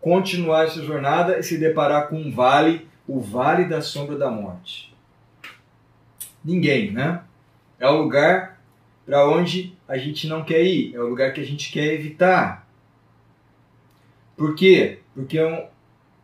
continuar 0.00 0.64
essa 0.64 0.82
jornada 0.82 1.38
e 1.38 1.42
se 1.42 1.58
deparar 1.58 2.08
com 2.08 2.16
um 2.16 2.30
vale, 2.30 2.88
o 3.06 3.20
vale 3.20 3.64
da 3.64 3.80
sombra 3.82 4.16
da 4.16 4.30
morte? 4.30 4.88
ninguém, 6.48 6.90
né? 6.90 7.22
É 7.78 7.88
o 7.88 8.02
lugar 8.02 8.58
para 9.04 9.28
onde 9.28 9.76
a 9.86 9.96
gente 9.96 10.26
não 10.26 10.44
quer 10.44 10.62
ir, 10.62 10.94
é 10.94 11.00
o 11.00 11.08
lugar 11.08 11.32
que 11.32 11.40
a 11.40 11.44
gente 11.44 11.70
quer 11.70 11.94
evitar. 11.94 12.66
Por 14.36 14.54
quê? 14.54 15.00
Porque 15.14 15.38
é 15.38 15.46
um, 15.46 15.68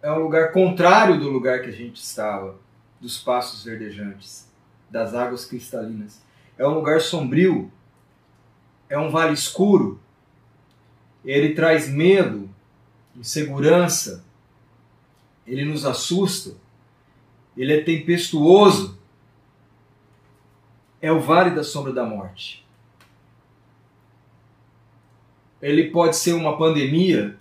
é 0.02 0.12
um 0.12 0.22
lugar 0.22 0.52
contrário 0.52 1.18
do 1.18 1.30
lugar 1.30 1.62
que 1.62 1.68
a 1.68 1.72
gente 1.72 1.96
estava, 1.96 2.56
dos 3.00 3.18
passos 3.18 3.64
verdejantes, 3.64 4.50
das 4.90 5.14
águas 5.14 5.44
cristalinas. 5.44 6.22
É 6.58 6.66
um 6.66 6.74
lugar 6.74 7.00
sombrio, 7.00 7.70
é 8.88 8.98
um 8.98 9.10
vale 9.10 9.32
escuro. 9.32 10.00
Ele 11.24 11.54
traz 11.54 11.88
medo, 11.88 12.50
insegurança, 13.16 14.24
ele 15.46 15.64
nos 15.64 15.84
assusta, 15.84 16.56
ele 17.56 17.72
é 17.72 17.82
tempestuoso 17.82 18.98
é 21.00 21.12
o 21.12 21.20
vale 21.20 21.50
da 21.50 21.62
sombra 21.62 21.92
da 21.92 22.02
morte. 22.04 22.64
Ele 25.60 25.90
pode 25.90 26.16
ser 26.16 26.32
uma 26.32 26.56
pandemia 26.56 27.38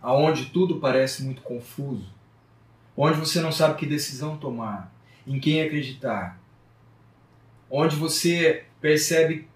aonde 0.00 0.46
tudo 0.46 0.80
parece 0.80 1.22
muito 1.22 1.42
confuso, 1.42 2.10
onde 2.96 3.20
você 3.20 3.40
não 3.40 3.52
sabe 3.52 3.78
que 3.78 3.86
decisão 3.86 4.38
tomar, 4.38 4.92
em 5.26 5.38
quem 5.38 5.62
acreditar, 5.62 6.40
onde 7.70 7.96
você 7.96 8.64
percebe 8.80 9.46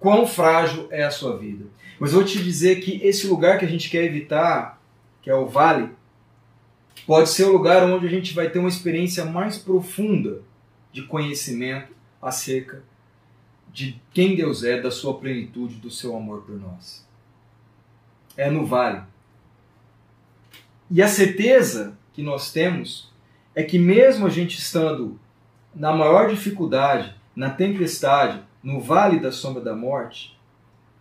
quão 0.00 0.26
frágil 0.26 0.88
é 0.90 1.04
a 1.04 1.10
sua 1.10 1.36
vida. 1.36 1.66
Mas 2.00 2.12
eu 2.12 2.20
vou 2.20 2.26
te 2.26 2.42
dizer 2.42 2.80
que 2.80 3.00
esse 3.06 3.26
lugar 3.28 3.58
que 3.58 3.64
a 3.64 3.68
gente 3.68 3.88
quer 3.88 4.02
evitar, 4.02 4.82
que 5.22 5.30
é 5.30 5.34
o 5.34 5.46
vale, 5.46 5.90
pode 7.06 7.28
ser 7.28 7.44
o 7.44 7.52
lugar 7.52 7.84
onde 7.84 8.06
a 8.06 8.10
gente 8.10 8.34
vai 8.34 8.48
ter 8.48 8.58
uma 8.58 8.68
experiência 8.68 9.24
mais 9.24 9.58
profunda 9.58 10.42
de 10.90 11.02
conhecimento 11.02 11.94
acerca 12.20 12.82
de 13.72 14.00
quem 14.12 14.34
Deus 14.34 14.64
é, 14.64 14.80
da 14.80 14.90
sua 14.90 15.14
plenitude, 15.18 15.76
do 15.76 15.90
seu 15.90 16.16
amor 16.16 16.42
por 16.42 16.58
nós. 16.58 17.06
É 18.36 18.50
no 18.50 18.66
vale. 18.66 19.02
E 20.90 21.00
a 21.02 21.06
certeza 21.06 21.96
que 22.12 22.22
nós 22.22 22.50
temos 22.50 23.12
é 23.54 23.62
que, 23.62 23.78
mesmo 23.78 24.26
a 24.26 24.30
gente 24.30 24.58
estando 24.58 25.20
na 25.74 25.92
maior 25.92 26.28
dificuldade, 26.28 27.14
na 27.36 27.50
tempestade, 27.50 28.42
no 28.62 28.80
vale 28.80 29.18
da 29.18 29.32
sombra 29.32 29.62
da 29.62 29.74
morte, 29.74 30.38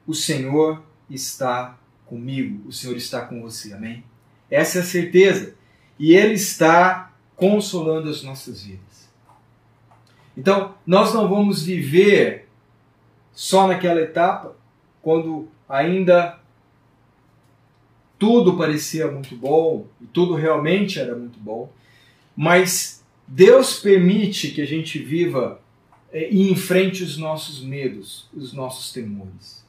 o 0.07 0.13
Senhor 0.13 0.81
está 1.09 1.77
comigo, 2.05 2.67
o 2.67 2.73
Senhor 2.73 2.95
está 2.95 3.21
com 3.21 3.41
você, 3.41 3.73
amém? 3.73 4.03
Essa 4.49 4.79
é 4.79 4.81
a 4.81 4.85
certeza. 4.85 5.55
E 5.97 6.13
Ele 6.15 6.33
está 6.33 7.13
consolando 7.35 8.09
as 8.09 8.23
nossas 8.23 8.63
vidas. 8.63 9.09
Então, 10.35 10.75
nós 10.85 11.13
não 11.13 11.27
vamos 11.27 11.63
viver 11.63 12.47
só 13.33 13.67
naquela 13.67 14.01
etapa, 14.01 14.55
quando 15.01 15.47
ainda 15.67 16.39
tudo 18.17 18.57
parecia 18.57 19.09
muito 19.09 19.35
bom 19.35 19.87
e 20.01 20.05
tudo 20.07 20.35
realmente 20.35 20.99
era 20.99 21.15
muito 21.15 21.39
bom, 21.39 21.71
mas 22.35 23.03
Deus 23.25 23.79
permite 23.79 24.51
que 24.51 24.61
a 24.61 24.67
gente 24.67 24.99
viva 24.99 25.61
e 26.13 26.51
enfrente 26.51 27.03
os 27.03 27.17
nossos 27.17 27.61
medos, 27.61 28.27
os 28.33 28.53
nossos 28.53 28.91
temores, 28.91 29.65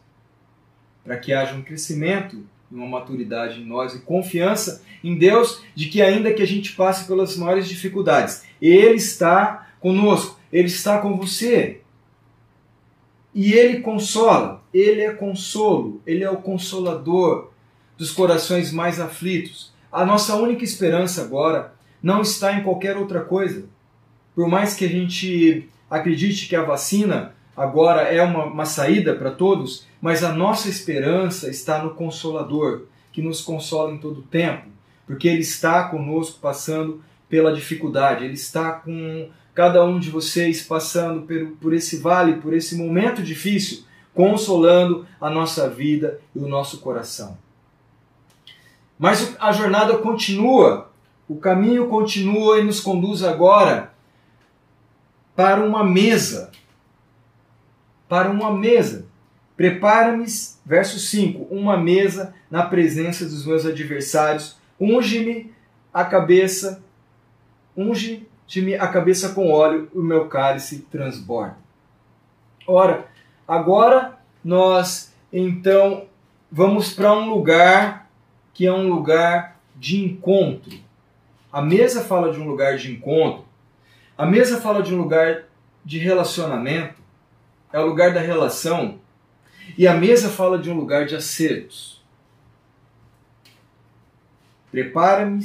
para 1.04 1.18
que 1.18 1.32
haja 1.32 1.54
um 1.54 1.62
crescimento 1.62 2.44
uma 2.70 2.87
maturidade 2.87 3.61
em 3.61 3.64
nós 3.64 3.94
e 3.94 4.00
confiança 4.00 4.82
em 5.02 5.16
Deus 5.16 5.62
de 5.75 5.88
que 5.88 6.00
ainda 6.00 6.32
que 6.32 6.42
a 6.42 6.47
gente 6.47 6.73
passe 6.73 7.06
pelas 7.06 7.37
maiores 7.37 7.68
dificuldades, 7.68 8.44
Ele 8.62 8.94
está 8.94 9.68
conosco, 9.80 10.38
Ele 10.52 10.68
está 10.68 10.99
com 10.99 11.16
você. 11.16 11.80
E 13.35 13.52
Ele 13.52 13.80
consola, 13.80 14.62
Ele 14.73 15.00
é 15.00 15.12
consolo, 15.12 16.00
Ele 16.06 16.23
é 16.23 16.30
o 16.30 16.37
consolador 16.37 17.50
dos 17.99 18.12
corações 18.12 18.73
mais 18.73 19.00
aflitos. 19.00 19.73
A 19.90 20.04
nossa 20.04 20.37
única 20.37 20.64
esperança 20.64 21.23
agora 21.23 21.75
não 22.02 22.23
está 22.23 22.54
em 22.54 22.62
qualquer 22.62 22.97
outra 22.97 23.20
coisa. 23.20 23.68
Por 24.35 24.49
mais 24.49 24.75
que 24.75 24.85
a 24.85 24.88
gente 24.88 25.68
acredite 25.90 26.49
que 26.49 26.54
a 26.54 26.62
vacina 26.62 27.35
agora 27.56 28.02
é 28.02 28.23
uma, 28.23 28.44
uma 28.44 28.64
saída 28.64 29.14
para 29.14 29.32
todos, 29.32 29.87
mas 30.00 30.23
a 30.23 30.32
nossa 30.32 30.68
esperança 30.68 31.50
está 31.50 31.82
no 31.82 31.90
Consolador, 31.90 32.85
que 33.12 33.20
nos 33.20 33.40
consola 33.40 33.92
em 33.92 33.99
todo 33.99 34.20
o 34.20 34.23
tempo, 34.23 34.68
porque 35.06 35.28
Ele 35.28 35.40
está 35.40 35.85
conosco 35.85 36.38
passando 36.40 37.02
pela 37.28 37.52
dificuldade, 37.52 38.25
Ele 38.25 38.35
está 38.35 38.73
com 38.73 39.28
cada 39.52 39.85
um 39.85 39.99
de 39.99 40.11
vocês 40.11 40.62
passando 40.62 41.23
por, 41.23 41.47
por 41.61 41.75
esse 41.75 41.97
vale, 41.99 42.35
por 42.35 42.54
esse 42.54 42.76
momento 42.76 43.23
difícil, 43.23 43.85
consolando 44.14 45.06
a 45.20 45.28
nossa 45.28 45.68
vida 45.68 46.20
e 46.35 46.38
o 46.38 46.49
nosso 46.49 46.78
coração. 46.78 47.37
Mas 48.99 49.35
a 49.40 49.52
jornada 49.52 49.97
continua, 49.99 50.90
o 51.28 51.37
caminho 51.37 51.88
continua 51.88 52.59
e 52.59 52.64
nos 52.64 52.80
conduz 52.80 53.23
agora 53.23 53.92
para 55.40 55.64
uma 55.64 55.82
mesa. 55.82 56.52
Para 58.06 58.28
uma 58.28 58.52
mesa. 58.52 59.06
Prepara-me, 59.56 60.26
verso 60.66 60.99
5, 60.99 61.44
uma 61.50 61.78
mesa 61.78 62.35
na 62.50 62.62
presença 62.62 63.25
dos 63.25 63.47
meus 63.47 63.64
adversários, 63.64 64.59
unge-me 64.78 65.50
a 65.94 66.04
cabeça, 66.04 66.85
unge-me 67.75 68.75
a 68.75 68.87
cabeça 68.87 69.30
com 69.30 69.50
óleo, 69.50 69.90
o 69.94 70.02
meu 70.02 70.28
cálice 70.28 70.87
transborda. 70.90 71.56
Ora, 72.66 73.06
agora 73.49 74.18
nós 74.44 75.14
então 75.32 76.04
vamos 76.52 76.92
para 76.92 77.14
um 77.14 77.30
lugar 77.30 78.11
que 78.52 78.66
é 78.66 78.73
um 78.73 78.92
lugar 78.92 79.59
de 79.75 80.04
encontro. 80.04 80.78
A 81.50 81.62
mesa 81.62 82.04
fala 82.04 82.30
de 82.30 82.38
um 82.38 82.47
lugar 82.47 82.76
de 82.76 82.92
encontro. 82.92 83.50
A 84.21 84.27
mesa 84.27 84.61
fala 84.61 84.83
de 84.83 84.95
um 84.95 84.99
lugar 84.99 85.45
de 85.83 85.99
relacionamento. 85.99 87.00
É 87.73 87.81
o 87.81 87.87
lugar 87.87 88.12
da 88.12 88.21
relação 88.21 88.99
e 89.79 89.89
a 89.89 89.95
mesa 89.95 90.29
fala 90.29 90.59
de 90.59 90.69
um 90.69 90.75
lugar 90.75 91.07
de 91.07 91.17
acertos. 91.17 92.05
Prepara-me, 94.71 95.43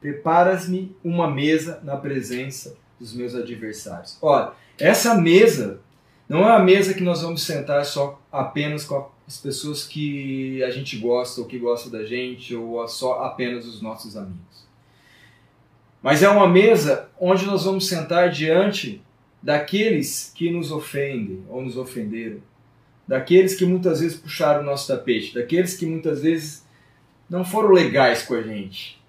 preparas-me 0.00 0.96
uma 1.02 1.28
mesa 1.28 1.80
na 1.82 1.96
presença 1.96 2.76
dos 3.00 3.12
meus 3.12 3.34
adversários. 3.34 4.16
Olha, 4.22 4.52
essa 4.78 5.16
mesa 5.16 5.80
não 6.28 6.48
é 6.48 6.54
a 6.54 6.60
mesa 6.60 6.94
que 6.94 7.02
nós 7.02 7.22
vamos 7.22 7.42
sentar 7.42 7.84
só 7.84 8.22
apenas 8.30 8.84
com 8.84 9.10
as 9.26 9.38
pessoas 9.38 9.82
que 9.82 10.62
a 10.62 10.70
gente 10.70 10.96
gosta 10.98 11.40
ou 11.40 11.48
que 11.48 11.58
gostam 11.58 11.90
da 11.90 12.04
gente 12.04 12.54
ou 12.54 12.86
só 12.86 13.24
apenas 13.24 13.66
os 13.66 13.82
nossos 13.82 14.16
amigos. 14.16 14.65
Mas 16.02 16.22
é 16.22 16.28
uma 16.28 16.48
mesa 16.48 17.08
onde 17.18 17.46
nós 17.46 17.64
vamos 17.64 17.88
sentar 17.88 18.30
diante 18.30 19.02
daqueles 19.42 20.32
que 20.34 20.50
nos 20.50 20.70
ofendem 20.70 21.44
ou 21.48 21.62
nos 21.62 21.76
ofenderam, 21.76 22.40
daqueles 23.06 23.54
que 23.54 23.64
muitas 23.64 24.00
vezes 24.00 24.18
puxaram 24.18 24.62
o 24.62 24.66
nosso 24.66 24.88
tapete, 24.88 25.34
daqueles 25.34 25.76
que 25.76 25.86
muitas 25.86 26.22
vezes 26.22 26.66
não 27.28 27.44
foram 27.44 27.70
legais 27.70 28.22
com 28.22 28.34
a 28.34 28.42
gente, 28.42 29.00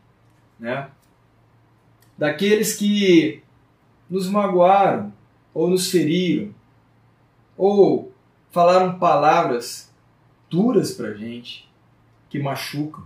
né? 0.59 0.89
Daqueles 2.17 2.75
que 2.75 3.43
nos 4.09 4.27
magoaram 4.27 5.13
ou 5.53 5.69
nos 5.69 5.89
feriram 5.91 6.53
ou 7.55 8.11
falaram 8.51 8.97
palavras 8.97 9.91
duras 10.49 10.91
para 10.93 11.13
gente 11.13 11.67
que 12.29 12.39
machucam. 12.39 13.03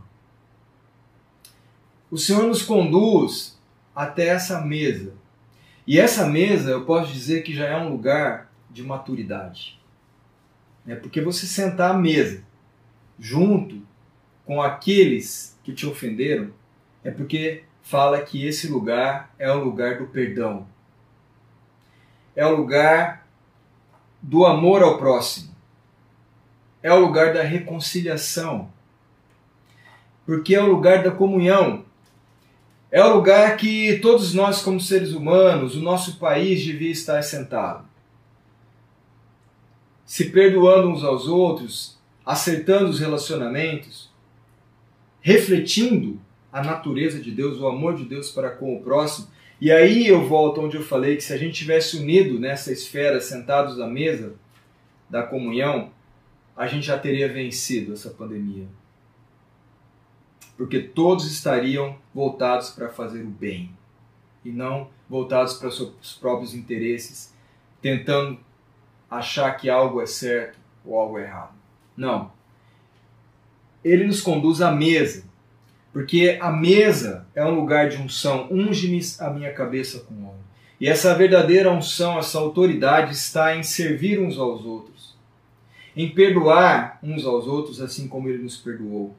O 2.10 2.18
Senhor 2.18 2.44
nos 2.44 2.62
conduz 2.62 3.58
até 3.96 4.28
essa 4.28 4.62
mesa. 4.62 5.14
E 5.86 6.00
essa 6.00 6.26
mesa, 6.26 6.72
eu 6.72 6.86
posso 6.86 7.12
dizer 7.12 7.44
que 7.44 7.54
já 7.54 7.66
é 7.66 7.78
um 7.78 7.90
lugar 7.90 8.52
de 8.70 8.84
maturidade. 8.84 9.80
É 10.88 10.96
porque 10.96 11.22
você 11.22 11.46
sentar 11.46 11.92
à 11.92 11.98
mesa 11.98 12.44
junto 13.20 13.82
com 14.46 14.62
aqueles 14.62 15.60
que 15.64 15.74
te 15.74 15.86
ofenderam, 15.86 16.52
é 17.04 17.12
porque 17.12 17.64
fala 17.82 18.22
que 18.22 18.46
esse 18.46 18.68
lugar 18.68 19.34
é 19.38 19.52
o 19.52 19.64
lugar 19.64 19.98
do 19.98 20.08
perdão. 20.08 20.68
É 22.36 22.46
o 22.46 22.56
lugar 22.56 23.28
do 24.22 24.46
amor 24.46 24.82
ao 24.82 24.98
próximo. 24.98 25.54
É 26.82 26.92
o 26.92 27.00
lugar 27.00 27.34
da 27.34 27.44
reconciliação. 27.44 28.72
Porque 30.26 30.56
é 30.56 30.62
o 30.62 30.72
lugar 30.72 31.04
da 31.04 31.12
comunhão. 31.12 31.86
É 32.92 33.04
o 33.04 33.16
lugar 33.16 33.56
que 33.56 34.00
todos 34.00 34.34
nós, 34.34 34.62
como 34.62 34.80
seres 34.80 35.14
humanos, 35.14 35.76
o 35.76 35.82
nosso 35.82 36.18
país 36.18 36.64
devia 36.64 36.92
estar 36.92 37.22
sentado 37.22 37.92
se 40.12 40.30
perdoando 40.30 40.90
uns 40.90 41.06
aos 41.06 41.26
outros, 41.26 41.98
acertando 42.26 42.90
os 42.90 43.00
relacionamentos, 43.00 44.12
refletindo 45.22 46.20
a 46.52 46.62
natureza 46.62 47.18
de 47.18 47.32
Deus, 47.32 47.62
o 47.62 47.66
amor 47.66 47.96
de 47.96 48.04
Deus 48.04 48.30
para 48.30 48.50
com 48.50 48.76
o 48.76 48.82
próximo. 48.82 49.30
E 49.62 49.72
aí 49.72 50.06
eu 50.06 50.28
volto 50.28 50.60
onde 50.60 50.76
eu 50.76 50.84
falei 50.84 51.16
que 51.16 51.24
se 51.24 51.32
a 51.32 51.38
gente 51.38 51.54
tivesse 51.54 51.96
unido 51.96 52.38
nessa 52.38 52.74
esfera, 52.74 53.22
sentados 53.22 53.80
à 53.80 53.88
mesa 53.88 54.34
da 55.10 55.24
comunhão, 55.24 55.92
a 56.58 56.68
gente 56.68 56.88
já 56.88 57.00
teria 57.00 57.32
vencido 57.32 57.94
essa 57.94 58.10
pandemia. 58.10 58.68
Porque 60.62 60.80
todos 60.80 61.26
estariam 61.26 61.98
voltados 62.14 62.70
para 62.70 62.88
fazer 62.88 63.24
o 63.24 63.28
bem 63.28 63.76
e 64.46 64.52
não 64.52 64.90
voltados 65.10 65.56
para 65.56 65.72
seus 65.72 66.14
próprios 66.22 66.54
interesses, 66.54 67.34
tentando 67.82 68.40
achar 69.10 69.54
que 69.54 69.72
algo 69.72 70.00
é 70.00 70.06
certo 70.06 70.60
ou 70.86 71.00
algo 71.00 71.18
é 71.18 71.24
errado. 71.24 71.56
Não. 71.98 72.32
Ele 73.84 74.06
nos 74.06 74.22
conduz 74.22 74.62
à 74.62 74.72
mesa, 74.72 75.24
porque 75.92 76.38
a 76.40 76.52
mesa 76.52 77.26
é 77.34 77.44
um 77.44 77.56
lugar 77.56 77.90
de 77.90 77.98
unção. 77.98 78.48
Unge-me 78.52 79.02
a 79.20 79.32
minha 79.32 79.52
cabeça 79.52 80.02
com 80.02 80.28
óleo. 80.28 80.46
E 80.80 80.88
essa 80.88 81.16
verdadeira 81.16 81.72
unção, 81.72 82.20
essa 82.20 82.38
autoridade 82.38 83.14
está 83.14 83.56
em 83.56 83.64
servir 83.64 84.22
uns 84.22 84.38
aos 84.38 84.64
outros, 84.64 85.18
em 85.96 86.08
perdoar 86.08 87.00
uns 87.02 87.26
aos 87.26 87.48
outros, 87.48 87.82
assim 87.82 88.08
como 88.08 88.30
ele 88.30 88.44
nos 88.44 88.58
perdoou. 88.58 89.16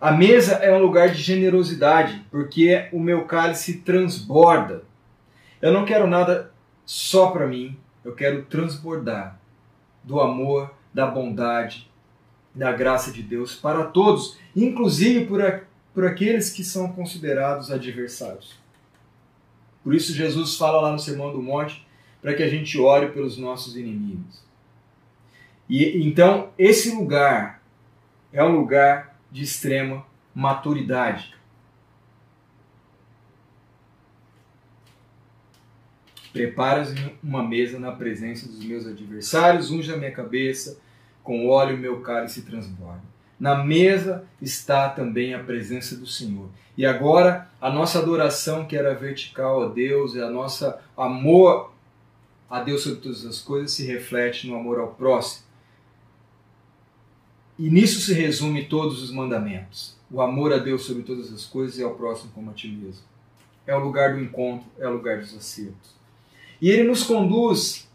A 0.00 0.12
mesa 0.12 0.54
é 0.54 0.72
um 0.74 0.80
lugar 0.80 1.10
de 1.10 1.20
generosidade, 1.20 2.24
porque 2.30 2.88
o 2.90 2.98
meu 2.98 3.26
cálice 3.26 3.82
transborda. 3.82 4.82
Eu 5.60 5.74
não 5.74 5.84
quero 5.84 6.06
nada 6.06 6.50
só 6.86 7.30
para 7.30 7.46
mim, 7.46 7.76
eu 8.02 8.14
quero 8.14 8.46
transbordar 8.46 9.38
do 10.02 10.18
amor, 10.18 10.74
da 10.92 11.06
bondade, 11.06 11.90
da 12.54 12.72
graça 12.72 13.12
de 13.12 13.22
Deus 13.22 13.54
para 13.54 13.84
todos, 13.84 14.38
inclusive 14.56 15.26
por, 15.26 15.44
a, 15.44 15.60
por 15.92 16.06
aqueles 16.06 16.48
que 16.48 16.64
são 16.64 16.90
considerados 16.92 17.70
adversários. 17.70 18.58
Por 19.84 19.94
isso, 19.94 20.14
Jesus 20.14 20.56
fala 20.56 20.80
lá 20.80 20.92
no 20.92 20.98
Sermão 20.98 21.30
do 21.30 21.42
Monte 21.42 21.86
para 22.22 22.32
que 22.32 22.42
a 22.42 22.48
gente 22.48 22.78
ore 22.78 23.08
pelos 23.08 23.36
nossos 23.36 23.76
inimigos. 23.76 24.42
E 25.68 26.06
então, 26.06 26.48
esse 26.58 26.90
lugar 26.94 27.62
é 28.32 28.42
um 28.42 28.56
lugar 28.56 29.09
de 29.30 29.42
extrema 29.42 30.04
maturidade. 30.34 31.34
Preparas 36.32 36.94
uma 37.22 37.42
mesa 37.42 37.78
na 37.78 37.90
presença 37.90 38.46
dos 38.46 38.64
meus 38.64 38.86
adversários, 38.86 39.70
unge 39.70 39.92
a 39.92 39.96
minha 39.96 40.12
cabeça, 40.12 40.78
com 41.22 41.48
óleo 41.48 41.76
meu 41.76 42.00
cálice 42.00 42.42
transborda. 42.42 43.02
Na 43.38 43.64
mesa 43.64 44.24
está 44.40 44.88
também 44.88 45.34
a 45.34 45.42
presença 45.42 45.96
do 45.96 46.06
Senhor. 46.06 46.48
E 46.76 46.86
agora 46.86 47.50
a 47.60 47.70
nossa 47.70 47.98
adoração, 47.98 48.66
que 48.66 48.76
era 48.76 48.94
vertical 48.94 49.62
a 49.62 49.68
Deus, 49.68 50.14
e 50.14 50.20
a 50.20 50.30
nossa 50.30 50.80
amor 50.96 51.72
a 52.48 52.62
Deus 52.62 52.82
sobre 52.82 53.00
todas 53.00 53.24
as 53.24 53.40
coisas, 53.40 53.72
se 53.72 53.86
reflete 53.86 54.46
no 54.46 54.56
amor 54.56 54.78
ao 54.78 54.88
próximo. 54.88 55.49
E 57.60 57.68
nisso 57.68 58.00
se 58.00 58.14
resume 58.14 58.64
todos 58.64 59.02
os 59.02 59.12
mandamentos. 59.12 59.94
O 60.10 60.22
amor 60.22 60.50
a 60.50 60.56
Deus 60.56 60.82
sobre 60.82 61.02
todas 61.02 61.30
as 61.30 61.44
coisas 61.44 61.76
e 61.76 61.82
ao 61.82 61.94
próximo 61.94 62.32
como 62.34 62.50
a 62.50 62.54
ti 62.54 62.68
mesmo. 62.68 63.02
É 63.66 63.76
o 63.76 63.84
lugar 63.84 64.14
do 64.14 64.20
encontro, 64.20 64.66
é 64.78 64.88
o 64.88 64.94
lugar 64.94 65.18
dos 65.18 65.36
acertos. 65.36 65.94
E 66.58 66.70
ele 66.70 66.84
nos 66.84 67.02
conduz 67.02 67.86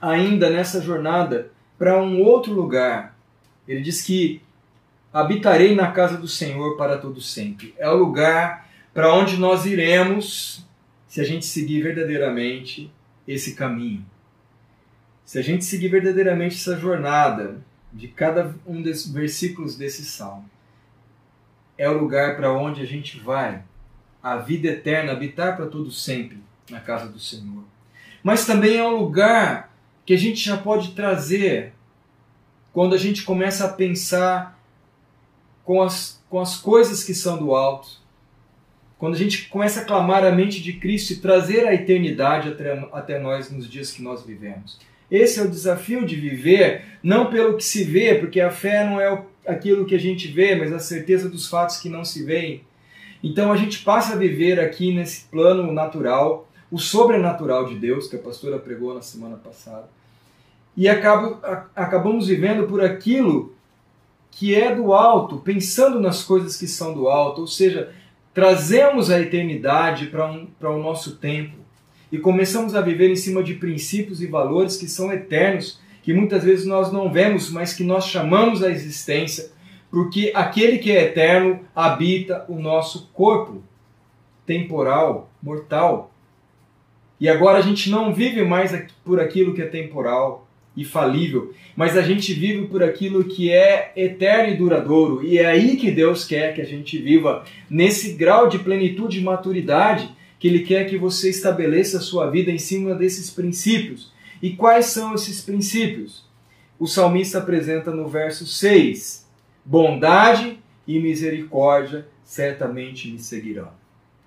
ainda 0.00 0.48
nessa 0.48 0.80
jornada 0.80 1.50
para 1.76 2.00
um 2.00 2.22
outro 2.22 2.54
lugar. 2.54 3.18
Ele 3.66 3.80
diz 3.80 4.02
que 4.02 4.40
habitarei 5.12 5.74
na 5.74 5.90
casa 5.90 6.16
do 6.16 6.28
Senhor 6.28 6.76
para 6.76 6.96
todo 6.96 7.20
sempre. 7.20 7.74
É 7.78 7.90
o 7.90 7.96
lugar 7.96 8.70
para 8.94 9.12
onde 9.12 9.36
nós 9.36 9.66
iremos 9.66 10.64
se 11.08 11.20
a 11.20 11.24
gente 11.24 11.44
seguir 11.44 11.82
verdadeiramente 11.82 12.88
esse 13.26 13.56
caminho. 13.56 14.06
Se 15.24 15.40
a 15.40 15.42
gente 15.42 15.64
seguir 15.64 15.88
verdadeiramente 15.88 16.54
essa 16.54 16.78
jornada 16.78 17.60
de 17.92 18.08
cada 18.08 18.54
um 18.66 18.80
dos 18.80 19.06
versículos 19.06 19.76
desse 19.76 20.04
salmo, 20.04 20.48
é 21.76 21.88
o 21.88 21.98
lugar 21.98 22.36
para 22.36 22.52
onde 22.52 22.80
a 22.80 22.86
gente 22.86 23.18
vai, 23.18 23.62
a 24.22 24.36
vida 24.36 24.68
eterna, 24.68 25.12
habitar 25.12 25.56
para 25.56 25.66
todo 25.66 25.90
sempre 25.90 26.38
na 26.70 26.80
casa 26.80 27.08
do 27.08 27.18
Senhor. 27.18 27.64
Mas 28.22 28.46
também 28.46 28.76
é 28.76 28.84
um 28.84 28.96
lugar 28.96 29.74
que 30.06 30.14
a 30.14 30.18
gente 30.18 30.40
já 30.40 30.56
pode 30.56 30.92
trazer 30.92 31.72
quando 32.72 32.94
a 32.94 32.98
gente 32.98 33.22
começa 33.22 33.66
a 33.66 33.72
pensar 33.72 34.58
com 35.64 35.82
as, 35.82 36.22
com 36.28 36.40
as 36.40 36.56
coisas 36.56 37.04
que 37.04 37.14
são 37.14 37.38
do 37.38 37.54
alto, 37.54 38.00
quando 38.98 39.14
a 39.14 39.18
gente 39.18 39.48
começa 39.48 39.80
a 39.80 39.84
clamar 39.84 40.24
a 40.24 40.30
mente 40.30 40.62
de 40.62 40.74
Cristo 40.74 41.12
e 41.12 41.16
trazer 41.16 41.66
a 41.66 41.74
eternidade 41.74 42.48
até, 42.48 42.88
até 42.92 43.18
nós 43.18 43.50
nos 43.50 43.68
dias 43.68 43.90
que 43.90 44.00
nós 44.00 44.24
vivemos. 44.24 44.78
Esse 45.12 45.40
é 45.40 45.42
o 45.42 45.50
desafio 45.50 46.06
de 46.06 46.16
viver, 46.16 46.84
não 47.02 47.26
pelo 47.26 47.58
que 47.58 47.62
se 47.62 47.84
vê, 47.84 48.14
porque 48.14 48.40
a 48.40 48.50
fé 48.50 48.82
não 48.82 48.98
é 48.98 49.22
aquilo 49.46 49.84
que 49.84 49.94
a 49.94 50.00
gente 50.00 50.26
vê, 50.26 50.54
mas 50.54 50.72
a 50.72 50.78
certeza 50.78 51.28
dos 51.28 51.50
fatos 51.50 51.76
que 51.76 51.90
não 51.90 52.02
se 52.02 52.24
veem. 52.24 52.64
Então 53.22 53.52
a 53.52 53.56
gente 53.58 53.80
passa 53.80 54.14
a 54.14 54.16
viver 54.16 54.58
aqui 54.58 54.90
nesse 54.90 55.26
plano 55.26 55.70
natural, 55.70 56.48
o 56.70 56.78
sobrenatural 56.78 57.66
de 57.66 57.74
Deus, 57.74 58.08
que 58.08 58.16
a 58.16 58.18
pastora 58.18 58.58
pregou 58.58 58.94
na 58.94 59.02
semana 59.02 59.36
passada, 59.36 59.86
e 60.74 60.88
acabamos 60.88 62.28
vivendo 62.28 62.66
por 62.66 62.82
aquilo 62.82 63.54
que 64.30 64.54
é 64.54 64.74
do 64.74 64.94
alto, 64.94 65.36
pensando 65.40 66.00
nas 66.00 66.24
coisas 66.24 66.56
que 66.56 66.66
são 66.66 66.94
do 66.94 67.06
alto, 67.06 67.42
ou 67.42 67.46
seja, 67.46 67.92
trazemos 68.32 69.10
a 69.10 69.20
eternidade 69.20 70.06
para 70.06 70.26
um, 70.26 70.48
o 70.58 70.78
nosso 70.78 71.16
tempo 71.16 71.61
e 72.12 72.18
começamos 72.18 72.74
a 72.74 72.82
viver 72.82 73.10
em 73.10 73.16
cima 73.16 73.42
de 73.42 73.54
princípios 73.54 74.22
e 74.22 74.26
valores 74.26 74.76
que 74.76 74.86
são 74.86 75.10
eternos, 75.10 75.80
que 76.02 76.12
muitas 76.12 76.44
vezes 76.44 76.66
nós 76.66 76.92
não 76.92 77.10
vemos, 77.10 77.50
mas 77.50 77.72
que 77.72 77.82
nós 77.82 78.06
chamamos 78.06 78.62
a 78.62 78.70
existência, 78.70 79.50
porque 79.90 80.30
aquele 80.34 80.78
que 80.78 80.92
é 80.92 81.04
eterno 81.04 81.60
habita 81.74 82.44
o 82.48 82.60
nosso 82.60 83.10
corpo 83.14 83.62
temporal, 84.44 85.30
mortal. 85.42 86.12
E 87.18 87.28
agora 87.28 87.58
a 87.58 87.62
gente 87.62 87.88
não 87.88 88.12
vive 88.12 88.44
mais 88.44 88.72
por 89.02 89.18
aquilo 89.18 89.54
que 89.54 89.62
é 89.62 89.66
temporal, 89.66 90.46
e 90.76 90.84
falível, 90.84 91.52
mas 91.76 91.96
a 91.96 92.02
gente 92.02 92.32
vive 92.32 92.66
por 92.66 92.82
aquilo 92.82 93.24
que 93.24 93.50
é 93.50 93.92
eterno 93.94 94.54
e 94.54 94.56
duradouro. 94.56 95.24
E 95.24 95.38
é 95.38 95.46
aí 95.46 95.76
que 95.76 95.90
Deus 95.90 96.24
quer 96.24 96.54
que 96.54 96.60
a 96.60 96.66
gente 96.66 96.96
viva, 96.98 97.44
nesse 97.68 98.14
grau 98.14 98.48
de 98.48 98.58
plenitude 98.58 99.18
e 99.18 99.22
maturidade, 99.22 100.10
que 100.42 100.48
Ele 100.48 100.64
quer 100.64 100.90
que 100.90 100.98
você 100.98 101.30
estabeleça 101.30 101.98
a 101.98 102.00
sua 102.00 102.28
vida 102.28 102.50
em 102.50 102.58
cima 102.58 102.96
desses 102.96 103.30
princípios. 103.30 104.12
E 104.42 104.56
quais 104.56 104.86
são 104.86 105.14
esses 105.14 105.40
princípios? 105.40 106.24
O 106.80 106.88
salmista 106.88 107.38
apresenta 107.38 107.92
no 107.92 108.08
verso 108.08 108.44
6: 108.44 109.24
Bondade 109.64 110.58
e 110.84 110.98
misericórdia 110.98 112.08
certamente 112.24 113.08
me 113.08 113.20
seguirão. 113.20 113.70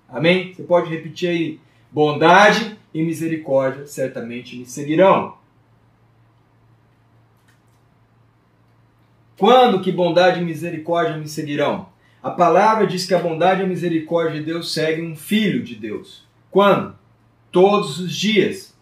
Amém? 0.08 0.54
Você 0.54 0.62
pode 0.62 0.88
repetir 0.88 1.28
aí: 1.28 1.60
Bondade 1.92 2.78
e 2.94 3.02
misericórdia 3.02 3.86
certamente 3.86 4.56
me 4.56 4.64
seguirão. 4.64 5.36
Quando 9.38 9.82
que 9.82 9.92
bondade 9.92 10.40
e 10.40 10.44
misericórdia 10.46 11.18
me 11.18 11.28
seguirão? 11.28 11.90
A 12.26 12.30
palavra 12.32 12.88
diz 12.88 13.06
que 13.06 13.14
a 13.14 13.20
bondade 13.20 13.60
e 13.60 13.64
a 13.64 13.68
misericórdia 13.68 14.40
de 14.40 14.46
Deus 14.46 14.74
seguem 14.74 15.12
um 15.12 15.14
filho 15.14 15.62
de 15.62 15.76
Deus. 15.76 16.26
Quando? 16.50 16.98
Todos 17.52 18.00
os 18.00 18.12
dias. 18.12 18.76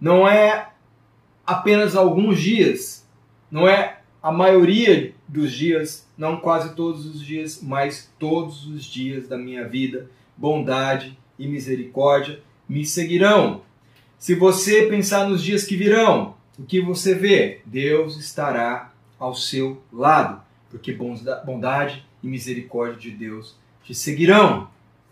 Não 0.00 0.26
é 0.26 0.70
apenas 1.46 1.94
alguns 1.94 2.40
dias, 2.40 3.08
não 3.48 3.68
é 3.68 4.00
a 4.20 4.32
maioria 4.32 5.14
dos 5.28 5.52
dias, 5.52 6.08
não 6.18 6.38
quase 6.38 6.74
todos 6.74 7.06
os 7.06 7.24
dias, 7.24 7.62
mas 7.62 8.12
todos 8.18 8.66
os 8.66 8.82
dias 8.84 9.28
da 9.28 9.38
minha 9.38 9.64
vida, 9.64 10.10
bondade 10.36 11.16
e 11.38 11.46
misericórdia 11.46 12.40
me 12.68 12.84
seguirão. 12.84 13.62
Se 14.18 14.34
você 14.34 14.86
pensar 14.86 15.28
nos 15.28 15.40
dias 15.40 15.62
que 15.62 15.76
virão, 15.76 16.34
o 16.58 16.64
que 16.64 16.80
você 16.80 17.14
vê? 17.14 17.60
Deus 17.64 18.18
estará 18.18 18.92
ao 19.20 19.36
seu 19.36 19.80
lado, 19.92 20.43
porque 20.74 20.92
bondade 21.46 22.04
e 22.20 22.26
misericórdia 22.26 22.98
de 22.98 23.12
Deus 23.12 23.56
te 23.84 23.94
seguirão 23.94 24.68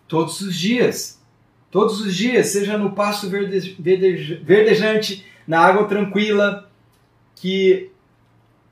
todos 0.09 0.41
os 0.41 0.59
dias. 0.59 1.23
Todos 1.71 2.01
os 2.01 2.17
dias, 2.17 2.49
seja 2.49 2.77
no 2.77 2.91
passo 2.91 3.31
verdejante, 3.31 5.25
na 5.47 5.61
água 5.61 5.85
tranquila, 5.87 6.69
que 7.37 7.93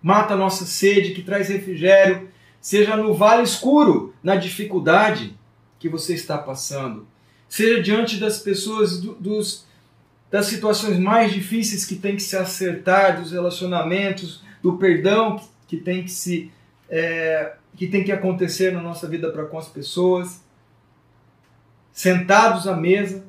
mata 0.03 0.35
a 0.35 0.37
nossa 0.37 0.67
sede, 0.67 1.15
que 1.15 1.23
traz 1.23 1.49
refrigério, 1.49 2.29
seja 2.61 2.97
no 2.97 3.15
vale 3.15 3.45
escuro, 3.45 4.13
na 4.21 4.35
dificuldade 4.35 5.39
que 5.79 5.89
você 5.89 6.15
está 6.15 6.37
passando, 6.37 7.07
seja 7.49 7.81
diante 7.81 8.17
das 8.17 8.41
pessoas, 8.41 9.01
dos 9.01 9.65
das 10.29 10.47
situações 10.47 10.99
mais 10.99 11.33
difíceis 11.33 11.85
que 11.85 11.97
tem 11.97 12.17
que 12.17 12.23
se 12.23 12.37
acertar, 12.37 13.21
dos 13.21 13.33
relacionamentos, 13.33 14.43
do 14.63 14.77
perdão 14.77 15.41
que 15.67 15.77
tem 15.77 16.05
que 16.05 16.11
se 16.11 16.53
é, 16.91 17.57
que 17.77 17.87
tem 17.87 18.05
que 18.05 18.13
acontecer 18.13 18.73
na 18.73 18.83
nossa 18.83 19.09
vida 19.09 19.31
para 19.31 19.47
com 19.47 19.57
as 19.57 19.69
pessoas, 19.69 20.45
sentados 21.93 22.67
à 22.67 22.77
mesa, 22.77 23.25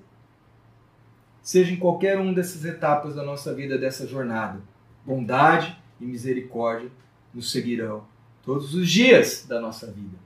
seja 1.41 1.71
em 1.71 1.77
qualquer 1.77 2.19
uma 2.19 2.33
dessas 2.33 2.65
etapas 2.65 3.15
da 3.15 3.23
nossa 3.23 3.53
vida, 3.53 3.77
dessa 3.77 4.07
jornada, 4.07 4.59
bondade 5.05 5.77
e 5.99 6.05
misericórdia 6.05 6.89
nos 7.33 7.51
seguirão 7.51 8.03
todos 8.43 8.73
os 8.73 8.89
dias 8.89 9.45
da 9.47 9.59
nossa 9.59 9.87
vida. 9.87 10.17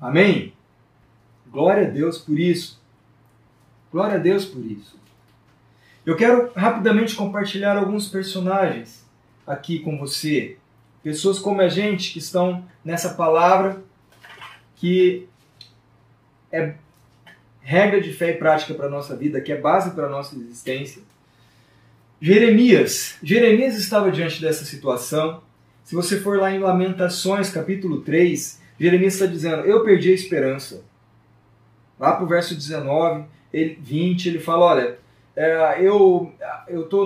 Amém? 0.00 0.52
Glória 1.50 1.88
a 1.88 1.90
Deus 1.90 2.18
por 2.18 2.38
isso. 2.38 2.80
Glória 3.90 4.16
a 4.16 4.18
Deus 4.18 4.44
por 4.44 4.64
isso. 4.64 4.98
Eu 6.04 6.16
quero 6.16 6.52
rapidamente 6.54 7.16
compartilhar 7.16 7.76
alguns 7.76 8.08
personagens 8.08 9.04
aqui 9.46 9.80
com 9.80 9.98
você. 9.98 10.58
Pessoas 11.08 11.38
como 11.38 11.62
a 11.62 11.68
gente 11.70 12.12
que 12.12 12.18
estão 12.18 12.62
nessa 12.84 13.14
palavra 13.14 13.82
que 14.76 15.26
é 16.52 16.74
regra 17.62 17.98
de 17.98 18.12
fé 18.12 18.32
e 18.32 18.34
prática 18.34 18.74
para 18.74 18.88
a 18.88 18.90
nossa 18.90 19.16
vida, 19.16 19.40
que 19.40 19.50
é 19.50 19.56
base 19.56 19.92
para 19.92 20.04
a 20.04 20.10
nossa 20.10 20.36
existência. 20.36 21.00
Jeremias. 22.20 23.16
Jeremias 23.22 23.78
estava 23.78 24.12
diante 24.12 24.38
dessa 24.38 24.66
situação. 24.66 25.40
Se 25.82 25.94
você 25.94 26.20
for 26.20 26.38
lá 26.38 26.50
em 26.50 26.58
Lamentações, 26.58 27.48
capítulo 27.48 28.02
3, 28.02 28.60
Jeremias 28.78 29.14
está 29.14 29.24
dizendo: 29.24 29.62
Eu 29.62 29.82
perdi 29.82 30.10
a 30.10 30.14
esperança. 30.14 30.84
Lá 31.98 32.12
para 32.12 32.24
o 32.24 32.28
verso 32.28 32.54
19, 32.54 33.24
ele, 33.50 33.78
20, 33.80 34.28
ele 34.28 34.40
fala: 34.40 34.66
Olha, 34.66 34.98
é, 35.34 35.82
eu 35.82 36.34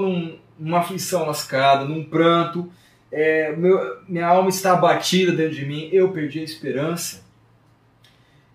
num, 0.00 0.40
numa 0.58 0.80
aflição 0.80 1.24
lascada, 1.24 1.84
num 1.84 2.02
pranto, 2.02 2.68
é, 3.12 3.54
meu, 3.54 4.02
minha 4.08 4.26
alma 4.26 4.48
está 4.48 4.72
abatida 4.72 5.32
dentro 5.32 5.54
de 5.54 5.66
mim, 5.66 5.88
eu 5.92 6.10
perdi 6.10 6.40
a 6.40 6.44
esperança. 6.44 7.22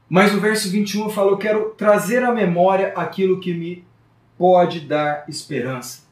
Mas 0.10 0.34
o 0.34 0.40
verso 0.40 0.70
21 0.70 1.10
fala: 1.10 1.32
Eu 1.32 1.38
quero 1.38 1.70
trazer 1.78 2.24
à 2.24 2.34
memória 2.34 2.92
aquilo 2.96 3.40
que 3.40 3.54
me 3.54 3.86
pode 4.38 4.82
dar 4.82 5.26
esperança. 5.30 6.08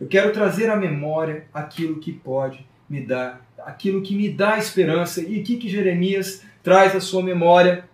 Eu 0.00 0.08
quero 0.08 0.32
trazer 0.32 0.70
à 0.70 0.76
memória 0.76 1.46
aquilo 1.52 2.00
que 2.00 2.12
pode 2.12 2.66
me 2.88 3.00
dar, 3.00 3.46
aquilo 3.58 4.02
que 4.02 4.16
me 4.16 4.28
dá 4.28 4.58
esperança. 4.58 5.20
E 5.20 5.40
o 5.40 5.44
que, 5.44 5.56
que 5.56 5.68
Jeremias 5.68 6.42
traz 6.62 6.96
à 6.96 7.00
sua 7.00 7.22
memória? 7.22 7.88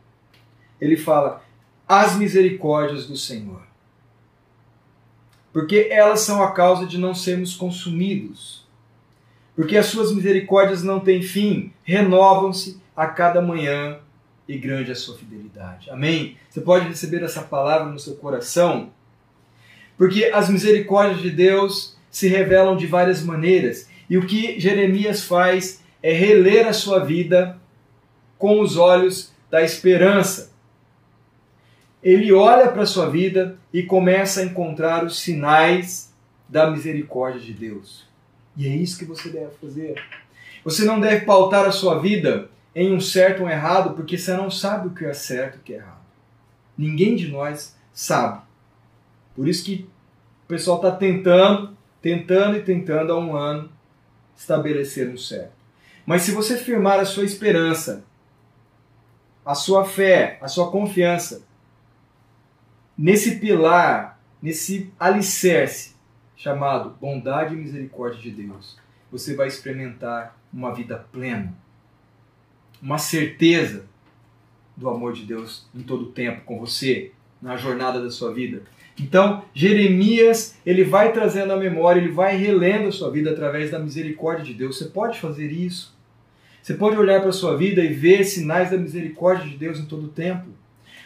Ele 0.80 0.96
fala: 0.96 1.42
As 1.88 2.16
misericórdias 2.16 3.06
do 3.06 3.16
Senhor 3.16 3.70
porque 5.52 5.88
elas 5.90 6.20
são 6.20 6.42
a 6.42 6.52
causa 6.52 6.86
de 6.86 6.98
não 6.98 7.14
sermos 7.14 7.54
consumidos. 7.54 8.64
Porque 9.60 9.76
as 9.76 9.86
suas 9.86 10.14
misericórdias 10.14 10.82
não 10.82 11.00
têm 11.00 11.20
fim, 11.20 11.70
renovam-se 11.84 12.80
a 12.96 13.06
cada 13.06 13.42
manhã 13.42 13.98
e 14.48 14.56
grande 14.56 14.88
é 14.88 14.92
a 14.92 14.96
sua 14.96 15.18
fidelidade. 15.18 15.90
Amém? 15.90 16.38
Você 16.48 16.62
pode 16.62 16.88
receber 16.88 17.22
essa 17.22 17.42
palavra 17.42 17.92
no 17.92 17.98
seu 17.98 18.14
coração, 18.16 18.90
porque 19.98 20.30
as 20.32 20.48
misericórdias 20.48 21.20
de 21.20 21.30
Deus 21.30 21.96
se 22.10 22.26
revelam 22.26 22.76
de 22.76 22.86
várias 22.86 23.22
maneiras. 23.22 23.88
E 24.08 24.16
o 24.16 24.26
que 24.26 24.58
Jeremias 24.58 25.24
faz 25.24 25.82
é 26.02 26.12
reler 26.12 26.66
a 26.66 26.72
sua 26.72 27.04
vida 27.04 27.58
com 28.38 28.60
os 28.60 28.76
olhos 28.76 29.32
da 29.50 29.62
esperança 29.62 30.50
ele 32.02 32.32
olha 32.32 32.68
para 32.68 32.82
a 32.82 32.86
sua 32.86 33.10
vida 33.10 33.58
e 33.72 33.82
começa 33.82 34.40
a 34.40 34.44
encontrar 34.44 35.04
os 35.04 35.20
sinais 35.20 36.12
da 36.48 36.70
misericórdia 36.70 37.40
de 37.40 37.52
Deus. 37.52 38.09
E 38.56 38.66
é 38.66 38.74
isso 38.74 38.98
que 38.98 39.04
você 39.04 39.28
deve 39.30 39.52
fazer. 39.60 40.02
Você 40.64 40.84
não 40.84 41.00
deve 41.00 41.24
pautar 41.24 41.66
a 41.66 41.72
sua 41.72 41.98
vida 41.98 42.50
em 42.74 42.94
um 42.94 43.00
certo 43.00 43.40
ou 43.40 43.46
um 43.46 43.50
errado, 43.50 43.94
porque 43.94 44.18
você 44.18 44.32
não 44.34 44.50
sabe 44.50 44.88
o 44.88 44.94
que 44.94 45.04
é 45.04 45.14
certo 45.14 45.56
e 45.56 45.58
o 45.58 45.62
que 45.62 45.72
é 45.74 45.76
errado. 45.76 46.00
Ninguém 46.76 47.16
de 47.16 47.28
nós 47.28 47.76
sabe. 47.92 48.42
Por 49.34 49.48
isso 49.48 49.64
que 49.64 49.88
o 50.44 50.48
pessoal 50.48 50.76
está 50.76 50.90
tentando, 50.90 51.76
tentando 52.02 52.56
e 52.56 52.62
tentando 52.62 53.12
há 53.12 53.18
um 53.18 53.34
ano 53.36 53.70
estabelecer 54.36 55.08
um 55.08 55.16
certo. 55.16 55.52
Mas 56.06 56.22
se 56.22 56.32
você 56.32 56.56
firmar 56.56 56.98
a 56.98 57.04
sua 57.04 57.24
esperança, 57.24 58.04
a 59.44 59.54
sua 59.54 59.84
fé, 59.84 60.38
a 60.40 60.48
sua 60.48 60.70
confiança 60.70 61.42
nesse 62.96 63.36
pilar, 63.36 64.20
nesse 64.42 64.92
alicerce 64.98 65.94
chamado 66.40 66.96
bondade 66.98 67.54
e 67.54 67.56
misericórdia 67.58 68.18
de 68.18 68.30
Deus, 68.30 68.78
você 69.12 69.34
vai 69.34 69.46
experimentar 69.46 70.34
uma 70.50 70.74
vida 70.74 70.96
plena, 71.12 71.54
uma 72.80 72.96
certeza 72.96 73.84
do 74.74 74.88
amor 74.88 75.12
de 75.12 75.24
Deus 75.24 75.68
em 75.74 75.82
todo 75.82 76.04
o 76.04 76.12
tempo 76.12 76.40
com 76.46 76.58
você, 76.58 77.12
na 77.42 77.58
jornada 77.58 78.02
da 78.02 78.10
sua 78.10 78.32
vida. 78.32 78.62
Então, 78.98 79.44
Jeremias, 79.52 80.58
ele 80.64 80.82
vai 80.82 81.12
trazendo 81.12 81.52
a 81.52 81.58
memória, 81.58 82.00
ele 82.00 82.10
vai 82.10 82.38
relendo 82.38 82.88
a 82.88 82.92
sua 82.92 83.10
vida 83.10 83.32
através 83.32 83.70
da 83.70 83.78
misericórdia 83.78 84.44
de 84.44 84.54
Deus. 84.54 84.78
Você 84.78 84.86
pode 84.86 85.20
fazer 85.20 85.52
isso. 85.52 85.94
Você 86.62 86.72
pode 86.72 86.96
olhar 86.96 87.20
para 87.20 87.30
a 87.30 87.34
sua 87.34 87.54
vida 87.54 87.82
e 87.82 87.92
ver 87.92 88.24
sinais 88.24 88.70
da 88.70 88.78
misericórdia 88.78 89.46
de 89.46 89.58
Deus 89.58 89.78
em 89.78 89.84
todo 89.84 90.04
o 90.04 90.08
tempo. 90.10 90.48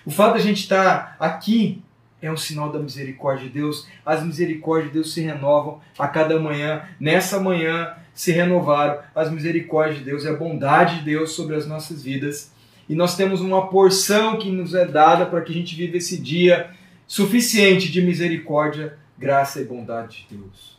O 0.07 0.13
fato 0.13 0.35
de 0.35 0.41
a 0.41 0.43
gente 0.45 0.61
estar 0.61 1.17
aqui 1.19 1.83
é 2.27 2.33
um 2.33 2.37
sinal 2.37 2.73
da 2.73 2.79
misericórdia 2.79 3.47
de 3.47 3.53
Deus. 3.53 3.87
As 4.05 4.25
misericórdias 4.25 4.89
de 4.89 4.95
Deus 4.95 5.13
se 5.13 5.21
renovam 5.21 5.81
a 5.99 6.09
cada 6.09 6.39
manhã. 6.41 6.83
Nessa 6.99 7.39
manhã 7.39 7.95
se 8.15 8.33
renovaram 8.33 9.01
as 9.15 9.31
misericórdias 9.31 9.99
de 9.99 10.05
Deus 10.05 10.25
e 10.25 10.29
a 10.29 10.35
bondade 10.35 10.99
de 10.99 11.05
Deus 11.05 11.33
sobre 11.33 11.55
as 11.55 11.67
nossas 11.67 12.03
vidas. 12.03 12.53
E 12.89 12.95
nós 12.95 13.17
temos 13.17 13.41
uma 13.41 13.67
porção 13.69 14.39
que 14.39 14.51
nos 14.51 14.75
é 14.75 14.87
dada 14.87 15.27
para 15.27 15.43
que 15.43 15.53
a 15.53 15.55
gente 15.55 15.75
viva 15.75 15.97
esse 15.97 16.21
dia 16.21 16.71
suficiente 17.07 17.91
de 17.91 18.01
misericórdia, 18.01 18.97
graça 19.19 19.61
e 19.61 19.65
bondade 19.65 20.27
de 20.29 20.37
Deus. 20.37 20.79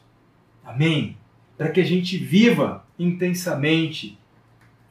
Amém? 0.63 1.17
Para 1.57 1.69
que 1.69 1.79
a 1.79 1.85
gente 1.85 2.17
viva 2.17 2.85
intensamente 2.97 4.17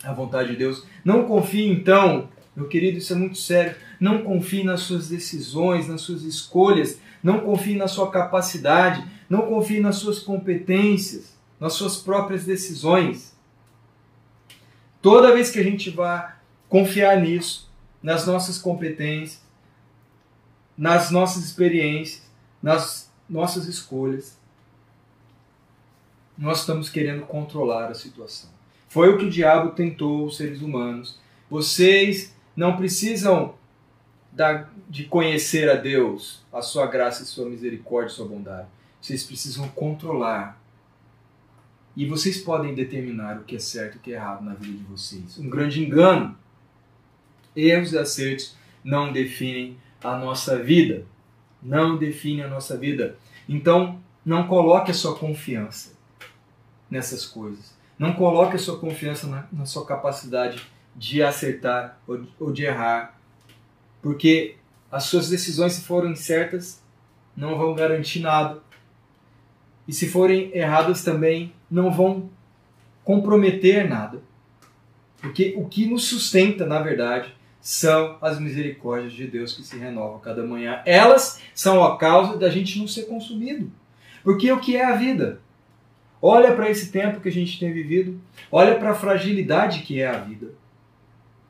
a 0.04 0.12
vontade 0.12 0.50
de 0.50 0.56
Deus. 0.56 0.86
Não 1.04 1.24
confie 1.24 1.68
então, 1.68 2.28
meu 2.54 2.68
querido, 2.68 2.98
isso 2.98 3.12
é 3.12 3.16
muito 3.16 3.38
sério. 3.38 3.74
Não 4.04 4.22
confie 4.22 4.62
nas 4.62 4.80
suas 4.80 5.08
decisões, 5.08 5.88
nas 5.88 6.02
suas 6.02 6.24
escolhas. 6.24 7.00
Não 7.22 7.40
confie 7.40 7.74
na 7.74 7.88
sua 7.88 8.10
capacidade. 8.10 9.02
Não 9.30 9.46
confie 9.46 9.80
nas 9.80 9.96
suas 9.96 10.18
competências, 10.18 11.34
nas 11.58 11.72
suas 11.72 11.96
próprias 11.96 12.44
decisões. 12.44 13.34
Toda 15.00 15.32
vez 15.32 15.50
que 15.50 15.58
a 15.58 15.62
gente 15.62 15.88
vai 15.88 16.34
confiar 16.68 17.18
nisso, 17.18 17.72
nas 18.02 18.26
nossas 18.26 18.58
competências, 18.58 19.42
nas 20.76 21.10
nossas 21.10 21.42
experiências, 21.42 22.30
nas 22.62 23.10
nossas 23.26 23.64
escolhas, 23.66 24.38
nós 26.36 26.60
estamos 26.60 26.90
querendo 26.90 27.24
controlar 27.24 27.86
a 27.86 27.94
situação. 27.94 28.50
Foi 28.86 29.08
o 29.08 29.16
que 29.16 29.24
o 29.24 29.30
diabo 29.30 29.70
tentou 29.70 30.26
os 30.26 30.36
seres 30.36 30.60
humanos. 30.60 31.18
Vocês 31.48 32.34
não 32.54 32.76
precisam 32.76 33.54
de 34.88 35.04
conhecer 35.04 35.70
a 35.70 35.74
Deus, 35.74 36.42
a 36.52 36.60
sua 36.60 36.86
graça 36.86 37.22
e 37.22 37.26
sua 37.26 37.48
misericórdia 37.48 38.12
e 38.12 38.14
sua 38.14 38.26
bondade. 38.26 38.68
Vocês 39.00 39.24
precisam 39.24 39.68
controlar. 39.68 40.60
E 41.96 42.06
vocês 42.06 42.38
podem 42.38 42.74
determinar 42.74 43.38
o 43.38 43.44
que 43.44 43.56
é 43.56 43.58
certo 43.60 43.94
e 43.94 43.98
o 43.98 44.00
que 44.00 44.12
é 44.12 44.16
errado 44.16 44.44
na 44.44 44.54
vida 44.54 44.78
de 44.78 44.84
vocês. 44.84 45.38
Um 45.38 45.48
grande 45.48 45.84
engano. 45.84 46.36
Erros 47.54 47.92
e 47.92 47.98
acertos 47.98 48.56
não 48.82 49.12
definem 49.12 49.78
a 50.02 50.16
nossa 50.16 50.60
vida. 50.60 51.04
Não 51.62 51.96
define 51.96 52.42
a 52.42 52.48
nossa 52.48 52.76
vida. 52.76 53.16
Então, 53.48 54.00
não 54.24 54.48
coloque 54.48 54.90
a 54.90 54.94
sua 54.94 55.16
confiança 55.16 55.92
nessas 56.90 57.24
coisas. 57.24 57.74
Não 57.98 58.12
coloque 58.14 58.56
a 58.56 58.58
sua 58.58 58.78
confiança 58.78 59.26
na, 59.26 59.46
na 59.52 59.66
sua 59.66 59.86
capacidade 59.86 60.60
de 60.96 61.22
acertar 61.22 61.98
ou, 62.06 62.26
ou 62.40 62.52
de 62.52 62.64
errar. 62.64 63.18
Porque 64.04 64.56
as 64.92 65.04
suas 65.04 65.30
decisões, 65.30 65.72
se 65.72 65.80
forem 65.80 66.14
certas, 66.14 66.84
não 67.34 67.56
vão 67.56 67.74
garantir 67.74 68.20
nada. 68.20 68.60
E 69.88 69.94
se 69.94 70.10
forem 70.10 70.50
erradas 70.54 71.02
também, 71.02 71.54
não 71.70 71.90
vão 71.90 72.28
comprometer 73.02 73.88
nada. 73.88 74.20
Porque 75.22 75.54
o 75.56 75.66
que 75.66 75.86
nos 75.86 76.04
sustenta, 76.04 76.66
na 76.66 76.80
verdade, 76.80 77.34
são 77.62 78.18
as 78.20 78.38
misericórdias 78.38 79.14
de 79.14 79.26
Deus 79.26 79.54
que 79.54 79.62
se 79.62 79.78
renovam 79.78 80.18
cada 80.18 80.44
manhã. 80.46 80.82
Elas 80.84 81.40
são 81.54 81.82
a 81.82 81.96
causa 81.96 82.36
da 82.36 82.50
gente 82.50 82.78
não 82.78 82.86
ser 82.86 83.04
consumido. 83.04 83.72
Porque 84.22 84.52
o 84.52 84.60
que 84.60 84.76
é 84.76 84.84
a 84.84 84.96
vida? 84.96 85.40
Olha 86.20 86.54
para 86.54 86.68
esse 86.68 86.92
tempo 86.92 87.22
que 87.22 87.28
a 87.30 87.32
gente 87.32 87.58
tem 87.58 87.72
vivido, 87.72 88.20
olha 88.52 88.74
para 88.74 88.90
a 88.90 88.94
fragilidade 88.94 89.80
que 89.80 89.98
é 89.98 90.06
a 90.06 90.18
vida. 90.18 90.48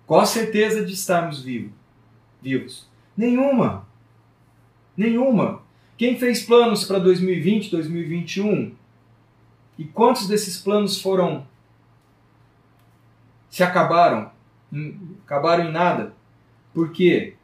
Qual 0.07 0.21
a 0.21 0.27
certeza 0.27 0.85
de 0.85 0.93
estarmos 0.93 1.43
vivos? 1.43 1.84
Vivos? 2.45 2.87
Nenhuma. 3.17 3.89
Nenhuma. 4.95 5.63
Quem 5.97 6.19
fez 6.19 6.45
planos 6.45 6.85
para 6.85 6.99
2020, 6.99 7.71
2021? 7.71 8.75
E 9.79 9.85
quantos 9.85 10.29
desses 10.29 10.61
planos 10.61 11.01
foram 11.01 11.47
se 13.49 13.63
acabaram? 13.63 14.31
acabaram 15.25 15.69
em 15.69 15.73
nada. 15.73 16.13
Por 16.75 16.93
quê? 16.93 17.35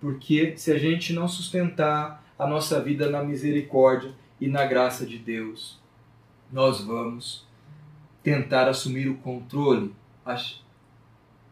Porque 0.00 0.54
se 0.56 0.70
a 0.70 0.78
gente 0.78 1.12
não 1.12 1.26
sustentar 1.26 2.22
a 2.38 2.46
nossa 2.46 2.80
vida 2.80 3.10
na 3.10 3.24
misericórdia 3.24 4.14
e 4.40 4.46
na 4.46 4.64
graça 4.66 5.04
de 5.04 5.18
Deus, 5.18 5.80
nós 6.52 6.80
vamos 6.84 7.44
tentar 8.22 8.68
assumir 8.68 9.08
o 9.08 9.16
controle, 9.16 9.92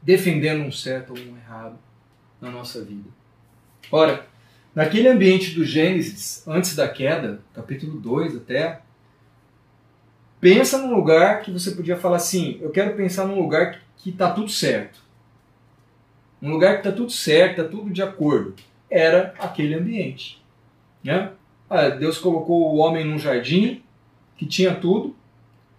defendendo 0.02 0.62
um 0.64 0.70
certo 0.70 1.14
ou 1.14 1.18
um 1.18 1.36
errado 1.36 1.78
na 2.42 2.50
nossa 2.50 2.84
vida. 2.84 3.08
Ora, 3.90 4.26
naquele 4.74 5.08
ambiente 5.08 5.54
do 5.54 5.64
Gênesis, 5.64 6.46
antes 6.46 6.76
da 6.76 6.86
queda, 6.86 7.40
capítulo 7.54 7.98
2 7.98 8.36
até, 8.36 8.82
pensa 10.38 10.76
num 10.76 10.94
lugar 10.94 11.40
que 11.40 11.50
você 11.50 11.70
podia 11.70 11.96
falar 11.96 12.16
assim: 12.16 12.58
eu 12.60 12.70
quero 12.70 12.94
pensar 12.94 13.26
num 13.26 13.40
lugar 13.40 13.80
que 13.96 14.10
está 14.10 14.30
tudo 14.30 14.50
certo 14.50 15.02
um 16.42 16.50
lugar 16.50 16.74
que 16.74 16.88
está 16.88 16.92
tudo 16.92 17.12
certo, 17.12 17.60
está 17.60 17.70
tudo 17.70 17.90
de 17.90 18.02
acordo. 18.02 18.54
Era 18.90 19.32
aquele 19.38 19.74
ambiente. 19.74 20.42
Né? 21.02 21.30
Ah, 21.70 21.88
Deus 21.88 22.18
colocou 22.18 22.74
o 22.74 22.78
homem 22.78 23.04
num 23.04 23.18
jardim 23.18 23.82
que 24.36 24.44
tinha 24.44 24.74
tudo, 24.74 25.14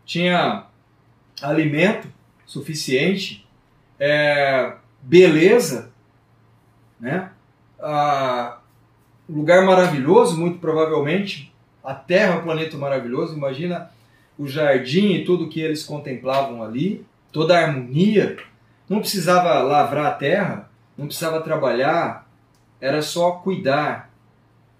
tinha 0.05 0.65
alimento 1.41 2.07
suficiente, 2.45 3.45
é, 3.99 4.73
beleza, 5.01 5.91
né? 7.03 7.29
Ah, 7.81 8.59
lugar 9.29 9.65
maravilhoso, 9.65 10.39
muito 10.39 10.59
provavelmente, 10.59 11.53
a 11.83 11.93
Terra, 11.93 12.37
o 12.37 12.43
planeta 12.43 12.77
maravilhoso. 12.77 13.35
Imagina 13.35 13.91
o 14.39 14.47
jardim 14.47 15.11
e 15.11 15.25
tudo 15.25 15.49
que 15.49 15.59
eles 15.59 15.83
contemplavam 15.83 16.63
ali, 16.63 17.05
toda 17.29 17.59
a 17.59 17.61
harmonia, 17.61 18.37
não 18.87 18.99
precisava 18.99 19.61
lavrar 19.61 20.05
a 20.05 20.11
terra, 20.11 20.69
não 20.97 21.07
precisava 21.07 21.41
trabalhar, 21.41 22.27
era 22.79 23.01
só 23.01 23.31
cuidar, 23.31 24.09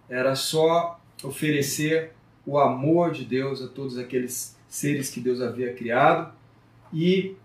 era 0.09 0.35
só 0.35 0.99
oferecer 1.23 2.13
o 2.45 2.57
amor 2.57 3.11
de 3.11 3.25
Deus 3.25 3.61
a 3.61 3.67
todos 3.67 3.97
aqueles 3.97 4.57
seres 4.67 5.09
que 5.09 5.19
Deus 5.19 5.41
havia 5.41 5.73
criado 5.73 6.31
e 6.91 7.35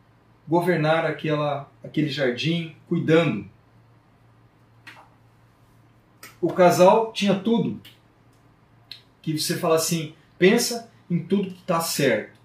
governar 0.46 1.04
aquela, 1.04 1.68
aquele 1.82 2.08
jardim 2.08 2.74
cuidando. 2.88 3.44
O 6.40 6.52
casal 6.52 7.12
tinha 7.12 7.34
tudo. 7.34 7.80
Que 9.22 9.38
você 9.38 9.56
fala 9.56 9.76
assim, 9.76 10.14
pensa 10.38 10.90
em 11.10 11.18
tudo 11.18 11.50
que 11.50 11.60
está 11.60 11.80
certo. 11.80 12.38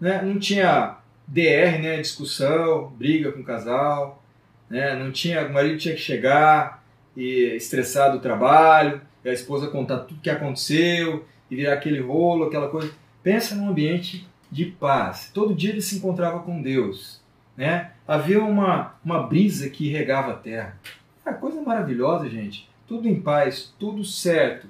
Né? 0.00 0.22
Não 0.22 0.38
tinha 0.38 0.98
DR, 1.26 1.78
né? 1.80 2.00
Discussão, 2.00 2.88
briga 2.96 3.32
com 3.32 3.40
o 3.40 3.44
casal, 3.44 4.22
né? 4.68 4.94
Não 4.94 5.10
tinha, 5.12 5.46
o 5.46 5.52
marido 5.52 5.78
tinha 5.78 5.94
que 5.94 6.00
chegar 6.00 6.84
e 7.16 7.54
estressar 7.56 8.12
do 8.12 8.20
trabalho, 8.20 9.00
e 9.24 9.28
a 9.28 9.32
esposa 9.32 9.68
contar 9.68 10.00
tudo 10.00 10.20
que 10.20 10.30
aconteceu 10.30 11.24
e 11.50 11.56
virar 11.56 11.74
aquele 11.74 12.00
rolo, 12.00 12.44
aquela 12.44 12.68
coisa. 12.68 12.92
Pensa 13.22 13.54
num 13.54 13.68
ambiente 13.68 14.28
de 14.50 14.66
paz. 14.66 15.30
Todo 15.32 15.54
dia 15.54 15.70
ele 15.70 15.80
se 15.80 15.96
encontrava 15.96 16.40
com 16.40 16.60
Deus, 16.60 17.22
né? 17.56 17.92
Havia 18.06 18.42
uma, 18.42 18.94
uma 19.04 19.22
brisa 19.22 19.70
que 19.70 19.88
regava 19.88 20.32
a 20.32 20.36
terra. 20.36 20.78
É 21.24 21.32
coisa 21.32 21.60
maravilhosa, 21.62 22.28
gente. 22.28 22.68
Tudo 22.86 23.08
em 23.08 23.20
paz, 23.20 23.72
tudo 23.78 24.04
certo, 24.04 24.68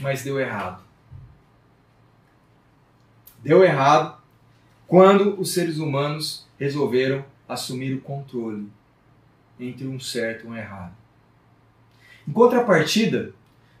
mas 0.00 0.22
deu 0.22 0.38
errado. 0.38 0.82
deu 3.42 3.62
errado 3.62 4.18
quando 4.86 5.40
os 5.40 5.52
seres 5.52 5.78
humanos 5.78 6.46
resolveram 6.58 7.24
assumir 7.48 7.94
o 7.94 8.00
controle 8.00 8.68
entre 9.58 9.86
um 9.86 9.98
certo 9.98 10.44
e 10.44 10.48
um 10.48 10.56
errado. 10.56 10.92
Em 12.26 12.32
contrapartida, 12.32 13.32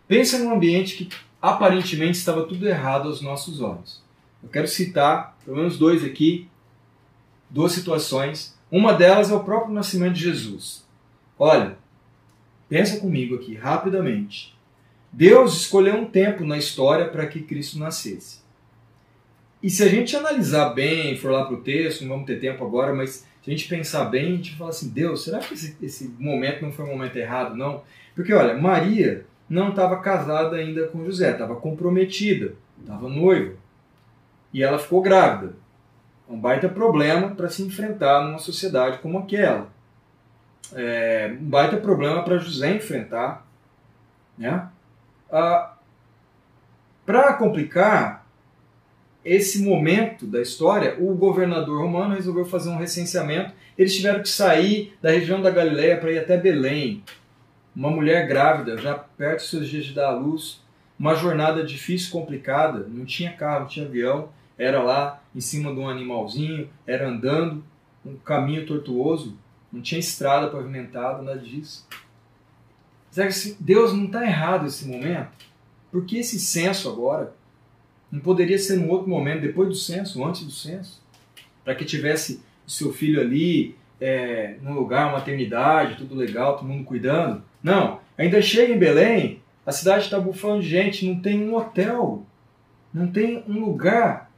pensa 0.06 0.38
num 0.38 0.52
ambiente 0.52 0.96
que 0.96 1.16
aparentemente 1.40 2.18
estava 2.18 2.46
tudo 2.46 2.66
errado 2.68 3.08
aos 3.08 3.20
nossos 3.20 3.60
olhos. 3.60 4.02
Eu 4.42 4.48
quero 4.48 4.68
citar 4.68 5.36
pelo 5.44 5.56
menos 5.56 5.78
dois 5.78 6.04
aqui, 6.04 6.48
duas 7.50 7.72
situações. 7.72 8.56
Uma 8.70 8.92
delas 8.92 9.30
é 9.30 9.34
o 9.34 9.44
próprio 9.44 9.74
nascimento 9.74 10.14
de 10.14 10.22
Jesus. 10.22 10.86
Olha, 11.38 11.78
pensa 12.68 13.00
comigo 13.00 13.34
aqui 13.34 13.54
rapidamente. 13.54 14.56
Deus 15.12 15.54
escolheu 15.54 15.94
um 15.94 16.04
tempo 16.04 16.44
na 16.44 16.58
história 16.58 17.08
para 17.08 17.26
que 17.26 17.42
Cristo 17.42 17.78
nascesse. 17.78 18.40
E 19.62 19.68
se 19.68 19.82
a 19.82 19.88
gente 19.88 20.14
analisar 20.14 20.70
bem, 20.70 21.16
for 21.16 21.32
lá 21.32 21.44
para 21.44 21.54
o 21.54 21.62
texto, 21.62 22.02
não 22.02 22.10
vamos 22.10 22.26
ter 22.26 22.38
tempo 22.38 22.64
agora, 22.64 22.94
mas 22.94 23.26
se 23.42 23.50
a 23.50 23.50
gente 23.50 23.68
pensar 23.68 24.04
bem, 24.04 24.26
a 24.26 24.36
gente 24.36 24.54
fala 24.56 24.70
assim: 24.70 24.90
Deus, 24.90 25.24
será 25.24 25.38
que 25.38 25.54
esse, 25.54 25.76
esse 25.82 26.14
momento 26.18 26.62
não 26.62 26.70
foi 26.70 26.84
um 26.84 26.88
momento 26.88 27.16
errado? 27.16 27.56
Não. 27.56 27.82
Porque, 28.14 28.32
olha, 28.32 28.54
Maria 28.54 29.26
não 29.48 29.70
estava 29.70 29.98
casada 30.00 30.56
ainda 30.56 30.86
com 30.88 31.04
José, 31.04 31.32
estava 31.32 31.56
comprometida, 31.56 32.54
estava 32.80 33.08
noiva. 33.08 33.54
E 34.52 34.62
ela 34.62 34.78
ficou 34.78 35.00
grávida. 35.00 35.54
Um 36.28 36.38
baita 36.38 36.68
problema 36.68 37.30
para 37.30 37.48
se 37.48 37.62
enfrentar 37.62 38.24
numa 38.24 38.38
sociedade 38.38 38.98
como 38.98 39.18
aquela. 39.18 39.72
É, 40.74 41.36
um 41.40 41.44
baita 41.44 41.76
problema 41.76 42.22
para 42.22 42.38
José 42.38 42.74
enfrentar. 42.74 43.46
Né? 44.36 44.68
Ah, 45.30 45.74
para 47.04 47.34
complicar 47.34 48.26
esse 49.24 49.62
momento 49.62 50.26
da 50.26 50.40
história, 50.40 50.96
o 50.98 51.14
governador 51.14 51.80
romano 51.80 52.14
resolveu 52.14 52.44
fazer 52.44 52.70
um 52.70 52.78
recenseamento. 52.78 53.52
Eles 53.76 53.94
tiveram 53.94 54.22
que 54.22 54.28
sair 54.28 54.96
da 55.02 55.10
região 55.10 55.42
da 55.42 55.50
Galileia 55.50 55.98
para 55.98 56.12
ir 56.12 56.18
até 56.18 56.36
Belém. 56.36 57.02
Uma 57.74 57.90
mulher 57.90 58.26
grávida, 58.26 58.76
já 58.78 58.94
perto 58.94 59.38
dos 59.38 59.50
seus 59.50 59.68
dias 59.68 59.84
de 59.84 59.94
dar 59.94 60.08
à 60.08 60.12
luz, 60.12 60.62
uma 60.98 61.14
jornada 61.14 61.62
difícil, 61.62 62.10
complicada, 62.10 62.86
não 62.88 63.04
tinha 63.04 63.32
carro, 63.32 63.60
não 63.60 63.68
tinha 63.68 63.86
avião, 63.86 64.30
era 64.58 64.82
lá 64.82 65.22
em 65.34 65.40
cima 65.40 65.72
de 65.72 65.78
um 65.78 65.88
animalzinho, 65.88 66.68
era 66.86 67.08
andando, 67.08 67.62
um 68.04 68.16
caminho 68.16 68.66
tortuoso, 68.66 69.38
não 69.72 69.80
tinha 69.80 69.98
estrada 69.98 70.48
pavimentada, 70.48 71.22
nada 71.22 71.38
disso. 71.38 71.86
Será 73.10 73.28
que 73.28 73.56
Deus 73.60 73.92
não 73.92 74.06
está 74.06 74.24
errado 74.24 74.64
nesse 74.64 74.86
momento? 74.86 75.30
Por 75.90 76.04
que 76.04 76.18
esse 76.18 76.38
censo 76.38 76.88
agora? 76.88 77.32
Não 78.10 78.20
poderia 78.20 78.58
ser 78.58 78.76
num 78.76 78.90
outro 78.90 79.08
momento, 79.08 79.42
depois 79.42 79.68
do 79.68 79.74
censo, 79.74 80.24
antes 80.24 80.42
do 80.42 80.50
censo? 80.50 81.02
Para 81.64 81.74
que 81.74 81.84
tivesse 81.84 82.42
o 82.66 82.70
seu 82.70 82.92
filho 82.92 83.20
ali, 83.20 83.76
é, 84.00 84.56
num 84.62 84.74
lugar, 84.74 85.12
maternidade, 85.12 85.96
tudo 85.96 86.14
legal, 86.14 86.56
todo 86.56 86.68
mundo 86.68 86.84
cuidando? 86.84 87.42
Não, 87.62 88.00
ainda 88.16 88.40
chega 88.40 88.72
em 88.72 88.78
Belém, 88.78 89.42
a 89.66 89.72
cidade 89.72 90.04
está 90.04 90.18
bufando 90.18 90.62
de 90.62 90.68
gente, 90.68 91.06
não 91.06 91.20
tem 91.20 91.42
um 91.42 91.54
hotel, 91.54 92.24
não 92.92 93.06
tem 93.08 93.44
um 93.46 93.60
lugar, 93.60 94.30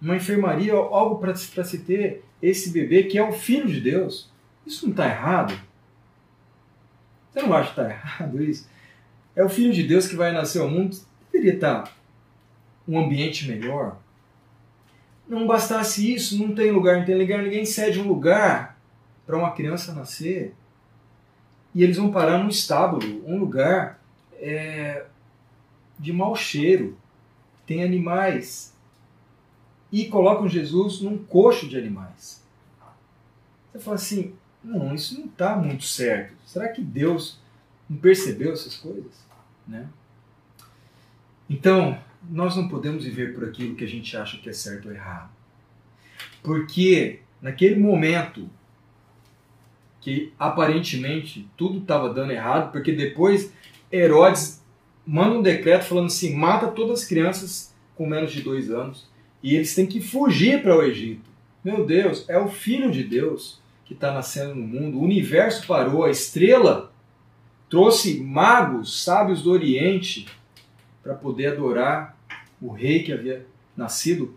uma 0.00 0.16
enfermaria, 0.16 0.72
algo 0.72 1.18
para 1.18 1.34
se 1.34 1.78
ter 1.78 2.22
esse 2.40 2.70
bebê 2.70 3.02
que 3.04 3.18
é 3.18 3.22
o 3.22 3.32
filho 3.32 3.66
de 3.66 3.80
Deus. 3.80 4.30
Isso 4.66 4.86
não 4.86 4.90
está 4.90 5.06
errado? 5.06 5.58
Você 7.30 7.42
não 7.42 7.52
acha 7.54 7.72
que 7.72 7.80
está 7.80 7.90
errado 7.90 8.42
isso? 8.42 8.68
É 9.34 9.44
o 9.44 9.48
filho 9.48 9.72
de 9.72 9.82
Deus 9.82 10.08
que 10.08 10.16
vai 10.16 10.32
nascer 10.32 10.60
ao 10.60 10.68
mundo, 10.68 10.96
deveria 11.30 11.54
estar 11.54 11.82
tá 11.82 11.92
um 12.88 12.98
ambiente 12.98 13.46
melhor. 13.46 13.98
Não 15.28 15.46
bastasse 15.46 16.12
isso, 16.12 16.38
não 16.38 16.54
tem 16.54 16.70
lugar, 16.70 16.98
não 16.98 17.04
tem 17.04 17.18
lugar, 17.18 17.42
ninguém 17.42 17.64
cede 17.64 18.00
um 18.00 18.08
lugar 18.08 18.78
para 19.26 19.36
uma 19.36 19.52
criança 19.52 19.92
nascer. 19.92 20.54
E 21.74 21.82
eles 21.82 21.96
vão 21.96 22.10
parar 22.10 22.38
num 22.38 22.48
estábulo, 22.48 23.22
um 23.26 23.38
lugar 23.38 24.00
é, 24.34 25.04
de 25.98 26.12
mau 26.12 26.34
cheiro, 26.34 26.96
tem 27.66 27.82
animais. 27.82 28.74
E 29.92 30.06
colocam 30.06 30.48
Jesus 30.48 31.00
num 31.00 31.18
coxo 31.18 31.68
de 31.68 31.76
animais. 31.76 32.42
Você 33.72 33.78
fala 33.78 33.96
assim, 33.96 34.34
não, 34.66 34.92
isso 34.94 35.18
não 35.18 35.26
está 35.26 35.54
muito 35.56 35.84
certo. 35.84 36.34
Será 36.44 36.68
que 36.68 36.82
Deus 36.82 37.38
não 37.88 37.96
percebeu 37.96 38.52
essas 38.52 38.74
coisas? 38.76 39.12
Né? 39.66 39.88
Então, 41.48 41.96
nós 42.28 42.56
não 42.56 42.68
podemos 42.68 43.04
viver 43.04 43.32
por 43.32 43.44
aquilo 43.44 43.76
que 43.76 43.84
a 43.84 43.88
gente 43.88 44.16
acha 44.16 44.38
que 44.38 44.48
é 44.48 44.52
certo 44.52 44.88
ou 44.88 44.94
errado. 44.94 45.30
Porque 46.42 47.20
naquele 47.40 47.78
momento 47.78 48.50
que 50.00 50.32
aparentemente 50.38 51.48
tudo 51.56 51.78
estava 51.78 52.12
dando 52.12 52.32
errado, 52.32 52.72
porque 52.72 52.92
depois 52.92 53.52
Herodes 53.90 54.64
manda 55.06 55.38
um 55.38 55.42
decreto 55.42 55.84
falando 55.84 56.06
assim: 56.06 56.34
mata 56.34 56.68
todas 56.68 57.02
as 57.02 57.08
crianças 57.08 57.74
com 57.94 58.06
menos 58.06 58.32
de 58.32 58.42
dois 58.42 58.70
anos 58.70 59.08
e 59.42 59.54
eles 59.54 59.74
têm 59.74 59.86
que 59.86 60.00
fugir 60.00 60.62
para 60.62 60.76
o 60.76 60.82
Egito. 60.82 61.30
Meu 61.64 61.86
Deus, 61.86 62.28
é 62.28 62.38
o 62.38 62.48
Filho 62.48 62.90
de 62.90 63.04
Deus 63.04 63.60
que 63.86 63.94
está 63.94 64.12
nascendo 64.12 64.54
no 64.54 64.66
mundo. 64.66 64.98
O 64.98 65.02
universo 65.02 65.66
parou, 65.66 66.04
a 66.04 66.10
estrela 66.10 66.92
trouxe 67.70 68.20
magos, 68.20 69.02
sábios 69.02 69.42
do 69.42 69.50
Oriente 69.50 70.26
para 71.02 71.14
poder 71.14 71.52
adorar 71.52 72.16
o 72.60 72.72
rei 72.72 73.02
que 73.02 73.12
havia 73.12 73.46
nascido, 73.76 74.34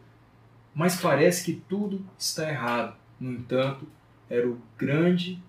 mas 0.73 0.95
parece 0.95 1.43
que 1.43 1.53
tudo 1.67 2.05
está 2.17 2.47
errado. 2.47 2.95
No 3.19 3.31
entanto, 3.31 3.87
era 4.29 4.47
o 4.47 4.59
grande 4.77 5.41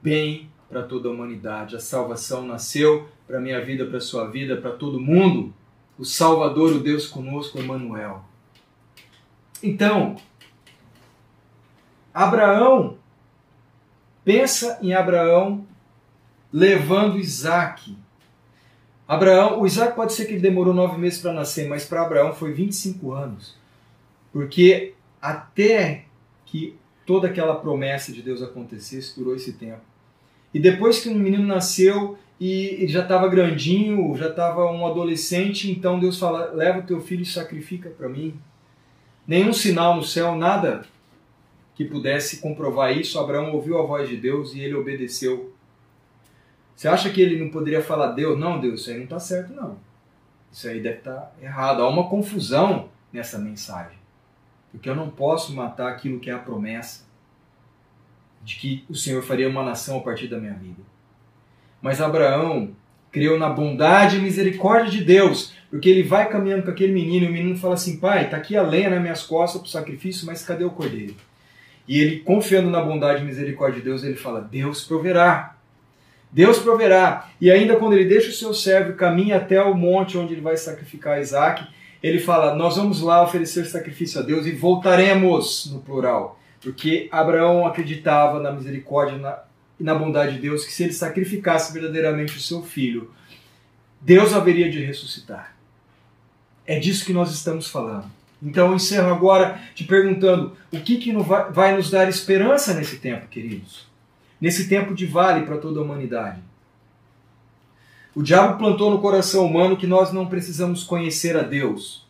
bem 0.00 0.50
para 0.68 0.82
toda 0.82 1.08
a 1.08 1.12
humanidade. 1.12 1.76
A 1.76 1.80
salvação 1.80 2.46
nasceu 2.46 3.08
para 3.26 3.40
minha 3.40 3.62
vida, 3.62 3.84
para 3.84 4.00
sua 4.00 4.30
vida, 4.30 4.56
para 4.56 4.72
todo 4.72 4.98
mundo. 4.98 5.52
O 5.98 6.04
Salvador, 6.04 6.72
o 6.72 6.80
Deus 6.80 7.06
conosco, 7.06 7.58
Emmanuel. 7.58 8.24
Então, 9.62 10.16
Abraão, 12.12 12.98
pensa 14.24 14.78
em 14.82 14.94
Abraão 14.94 15.66
levando 16.52 17.18
Isaac 17.18 17.96
Abraão, 19.06 19.60
o 19.60 19.66
Isaac 19.66 19.94
pode 19.94 20.14
ser 20.14 20.24
que 20.24 20.32
ele 20.32 20.40
demorou 20.40 20.72
nove 20.72 20.98
meses 20.98 21.20
para 21.20 21.32
nascer, 21.32 21.68
mas 21.68 21.84
para 21.84 22.02
Abraão 22.02 22.32
foi 22.32 22.52
25 22.52 23.12
anos. 23.12 23.54
Porque 24.32 24.94
até 25.20 26.06
que 26.46 26.76
toda 27.04 27.28
aquela 27.28 27.56
promessa 27.56 28.12
de 28.12 28.22
Deus 28.22 28.42
acontecesse, 28.42 29.14
durou 29.16 29.36
esse 29.36 29.52
tempo. 29.52 29.82
E 30.52 30.58
depois 30.58 31.00
que 31.00 31.10
um 31.10 31.14
menino 31.14 31.46
nasceu 31.46 32.16
e 32.40 32.86
já 32.88 33.02
estava 33.02 33.28
grandinho, 33.28 34.16
já 34.16 34.28
estava 34.28 34.64
um 34.70 34.86
adolescente, 34.86 35.70
então 35.70 36.00
Deus 36.00 36.18
fala: 36.18 36.52
leva 36.52 36.78
o 36.78 36.86
teu 36.86 37.00
filho 37.00 37.22
e 37.22 37.26
sacrifica 37.26 37.90
para 37.90 38.08
mim. 38.08 38.34
Nenhum 39.26 39.52
sinal 39.52 39.96
no 39.96 40.02
céu, 40.02 40.34
nada 40.34 40.84
que 41.74 41.84
pudesse 41.84 42.38
comprovar 42.38 42.96
isso. 42.96 43.18
Abraão 43.18 43.52
ouviu 43.52 43.78
a 43.78 43.82
voz 43.86 44.08
de 44.08 44.16
Deus 44.16 44.54
e 44.54 44.60
ele 44.60 44.74
obedeceu 44.74 45.54
você 46.74 46.88
acha 46.88 47.10
que 47.10 47.20
ele 47.20 47.38
não 47.38 47.50
poderia 47.50 47.82
falar 47.82 48.12
Deus? 48.12 48.38
Não, 48.38 48.60
Deus, 48.60 48.80
isso 48.80 48.90
aí 48.90 48.96
não 48.96 49.04
está 49.04 49.20
certo, 49.20 49.52
não. 49.52 49.78
Isso 50.50 50.68
aí 50.68 50.80
deve 50.80 50.98
estar 50.98 51.14
tá 51.14 51.32
errado. 51.40 51.82
Há 51.82 51.88
uma 51.88 52.08
confusão 52.08 52.88
nessa 53.12 53.38
mensagem. 53.38 53.98
Porque 54.72 54.88
eu 54.88 54.96
não 54.96 55.08
posso 55.08 55.54
matar 55.54 55.88
aquilo 55.88 56.18
que 56.18 56.30
é 56.30 56.32
a 56.32 56.38
promessa 56.38 57.04
de 58.42 58.56
que 58.56 58.84
o 58.88 58.94
Senhor 58.94 59.22
faria 59.22 59.48
uma 59.48 59.62
nação 59.62 59.98
a 59.98 60.00
partir 60.00 60.28
da 60.28 60.38
minha 60.38 60.54
vida. 60.54 60.82
Mas 61.80 62.00
Abraão 62.00 62.74
creu 63.10 63.38
na 63.38 63.48
bondade 63.48 64.16
e 64.16 64.20
misericórdia 64.20 64.90
de 64.90 65.04
Deus, 65.04 65.54
porque 65.70 65.88
ele 65.88 66.02
vai 66.02 66.28
caminhando 66.28 66.64
com 66.64 66.70
aquele 66.70 66.92
menino 66.92 67.26
e 67.26 67.28
o 67.28 67.32
menino 67.32 67.56
fala 67.56 67.74
assim: 67.74 67.98
Pai, 67.98 68.24
está 68.24 68.36
aqui 68.36 68.56
a 68.56 68.62
lenha 68.62 68.90
nas 68.90 69.00
minhas 69.00 69.22
costas 69.22 69.60
para 69.60 69.68
o 69.68 69.70
sacrifício, 69.70 70.26
mas 70.26 70.44
cadê 70.44 70.64
o 70.64 70.70
cordeiro? 70.70 71.14
E 71.86 72.00
ele, 72.00 72.20
confiando 72.20 72.70
na 72.70 72.80
bondade 72.80 73.22
e 73.22 73.26
misericórdia 73.26 73.80
de 73.80 73.84
Deus, 73.84 74.02
ele 74.02 74.16
fala: 74.16 74.40
Deus 74.40 74.84
proverá. 74.84 75.56
Deus 76.32 76.58
proverá. 76.58 77.30
E 77.40 77.50
ainda 77.50 77.76
quando 77.76 77.92
ele 77.92 78.06
deixa 78.06 78.30
o 78.30 78.32
seu 78.32 78.52
servo 78.52 78.94
caminha 78.94 79.36
até 79.36 79.62
o 79.62 79.74
monte 79.74 80.18
onde 80.18 80.32
ele 80.32 80.40
vai 80.40 80.56
sacrificar 80.56 81.20
Isaac, 81.20 81.66
ele 82.02 82.18
fala: 82.18 82.54
Nós 82.54 82.76
vamos 82.76 83.00
lá 83.00 83.22
oferecer 83.22 83.64
sacrifício 83.66 84.20
a 84.20 84.22
Deus 84.22 84.46
e 84.46 84.52
voltaremos, 84.52 85.70
no 85.72 85.80
plural. 85.80 86.40
Porque 86.60 87.08
Abraão 87.12 87.66
acreditava 87.66 88.40
na 88.40 88.50
misericórdia 88.50 89.20
e 89.78 89.84
na 89.84 89.94
bondade 89.94 90.34
de 90.34 90.40
Deus, 90.40 90.64
que 90.64 90.72
se 90.72 90.84
ele 90.84 90.92
sacrificasse 90.92 91.72
verdadeiramente 91.72 92.36
o 92.36 92.40
seu 92.40 92.62
filho, 92.62 93.12
Deus 94.00 94.32
haveria 94.32 94.70
de 94.70 94.82
ressuscitar. 94.82 95.54
É 96.66 96.78
disso 96.78 97.04
que 97.04 97.12
nós 97.12 97.30
estamos 97.30 97.68
falando. 97.68 98.10
Então 98.44 98.68
eu 98.68 98.74
encerro 98.74 99.12
agora 99.12 99.58
te 99.74 99.84
perguntando: 99.84 100.56
o 100.70 100.80
que, 100.80 100.98
que 100.98 101.12
vai 101.50 101.74
nos 101.74 101.90
dar 101.90 102.08
esperança 102.08 102.74
nesse 102.74 102.98
tempo, 102.98 103.26
queridos? 103.28 103.92
nesse 104.44 104.68
tempo 104.68 104.94
de 104.94 105.06
vale 105.06 105.46
para 105.46 105.56
toda 105.56 105.80
a 105.80 105.82
humanidade. 105.82 106.42
O 108.14 108.22
diabo 108.22 108.58
plantou 108.58 108.90
no 108.90 109.00
coração 109.00 109.46
humano 109.46 109.74
que 109.74 109.86
nós 109.86 110.12
não 110.12 110.26
precisamos 110.26 110.84
conhecer 110.84 111.34
a 111.34 111.42
Deus. 111.42 112.06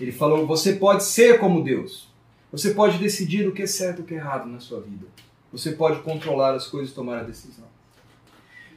Ele 0.00 0.12
falou: 0.12 0.46
você 0.46 0.74
pode 0.74 1.02
ser 1.02 1.40
como 1.40 1.64
Deus. 1.64 2.08
Você 2.52 2.72
pode 2.72 2.98
decidir 2.98 3.48
o 3.48 3.52
que 3.52 3.62
é 3.62 3.66
certo 3.66 3.98
e 3.98 4.02
o 4.02 4.04
que 4.04 4.14
é 4.14 4.18
errado 4.18 4.48
na 4.48 4.60
sua 4.60 4.80
vida. 4.80 5.06
Você 5.50 5.72
pode 5.72 6.00
controlar 6.02 6.54
as 6.54 6.68
coisas 6.68 6.92
e 6.92 6.94
tomar 6.94 7.18
a 7.18 7.24
decisão. 7.24 7.66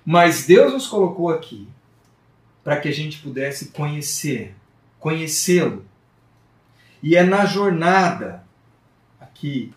Mas 0.03 0.47
Deus 0.47 0.73
nos 0.73 0.87
colocou 0.87 1.29
aqui 1.29 1.67
para 2.63 2.77
que 2.77 2.87
a 2.87 2.91
gente 2.91 3.19
pudesse 3.19 3.67
conhecer, 3.67 4.55
conhecê-lo. 4.99 5.85
E 7.01 7.15
é 7.15 7.23
na 7.23 7.45
jornada 7.45 8.43
aqui 9.19 9.71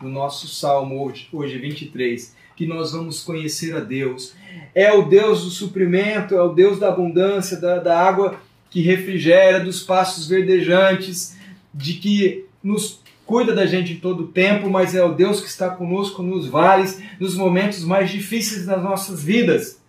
no 0.00 0.08
nosso 0.08 0.48
salmo 0.48 1.04
hoje, 1.04 1.28
hoje 1.32 1.58
23, 1.58 2.34
que 2.56 2.66
nós 2.66 2.92
vamos 2.92 3.22
conhecer 3.22 3.74
a 3.76 3.80
Deus. 3.80 4.34
É 4.74 4.92
o 4.92 5.02
Deus 5.02 5.44
do 5.44 5.50
suprimento, 5.50 6.34
é 6.34 6.42
o 6.42 6.52
Deus 6.52 6.78
da 6.78 6.88
abundância, 6.88 7.60
da, 7.60 7.78
da 7.78 8.00
água 8.00 8.40
que 8.70 8.80
refrigera, 8.80 9.60
dos 9.60 9.82
passos 9.82 10.26
verdejantes, 10.26 11.36
de 11.74 11.94
que 11.94 12.46
nos 12.62 13.00
cuida 13.26 13.54
da 13.54 13.66
gente 13.66 13.92
em 13.92 14.00
todo 14.00 14.24
o 14.24 14.28
tempo, 14.28 14.70
mas 14.70 14.94
é 14.94 15.04
o 15.04 15.14
Deus 15.14 15.40
que 15.40 15.48
está 15.48 15.70
conosco 15.70 16.22
nos 16.22 16.46
vales, 16.46 17.02
nos 17.20 17.34
momentos 17.36 17.84
mais 17.84 18.10
difíceis 18.10 18.66
das 18.66 18.82
nossas 18.82 19.22
vidas. 19.22 19.81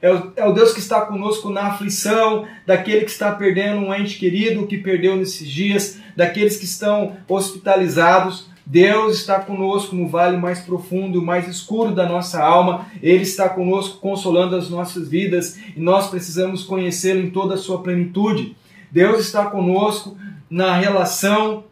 É 0.00 0.12
o, 0.12 0.32
é 0.36 0.46
o 0.46 0.52
Deus 0.52 0.72
que 0.72 0.80
está 0.80 1.00
conosco 1.02 1.48
na 1.50 1.68
aflição, 1.68 2.46
daquele 2.66 3.04
que 3.04 3.10
está 3.10 3.32
perdendo 3.32 3.78
um 3.78 3.94
ente 3.94 4.18
querido 4.18 4.66
que 4.66 4.78
perdeu 4.78 5.16
nesses 5.16 5.48
dias, 5.48 5.98
daqueles 6.16 6.56
que 6.56 6.64
estão 6.64 7.16
hospitalizados. 7.28 8.48
Deus 8.66 9.18
está 9.18 9.40
conosco 9.40 9.94
no 9.94 10.08
vale 10.08 10.36
mais 10.36 10.60
profundo, 10.60 11.20
mais 11.20 11.46
escuro 11.48 11.94
da 11.94 12.08
nossa 12.08 12.42
alma. 12.42 12.86
Ele 13.02 13.22
está 13.22 13.48
conosco 13.48 13.98
consolando 13.98 14.56
as 14.56 14.70
nossas 14.70 15.08
vidas 15.08 15.58
e 15.76 15.80
nós 15.80 16.08
precisamos 16.08 16.64
conhecê-lo 16.64 17.20
em 17.20 17.30
toda 17.30 17.54
a 17.54 17.58
sua 17.58 17.82
plenitude. 17.82 18.56
Deus 18.90 19.20
está 19.20 19.46
conosco 19.46 20.16
na 20.48 20.76
relação, 20.76 21.64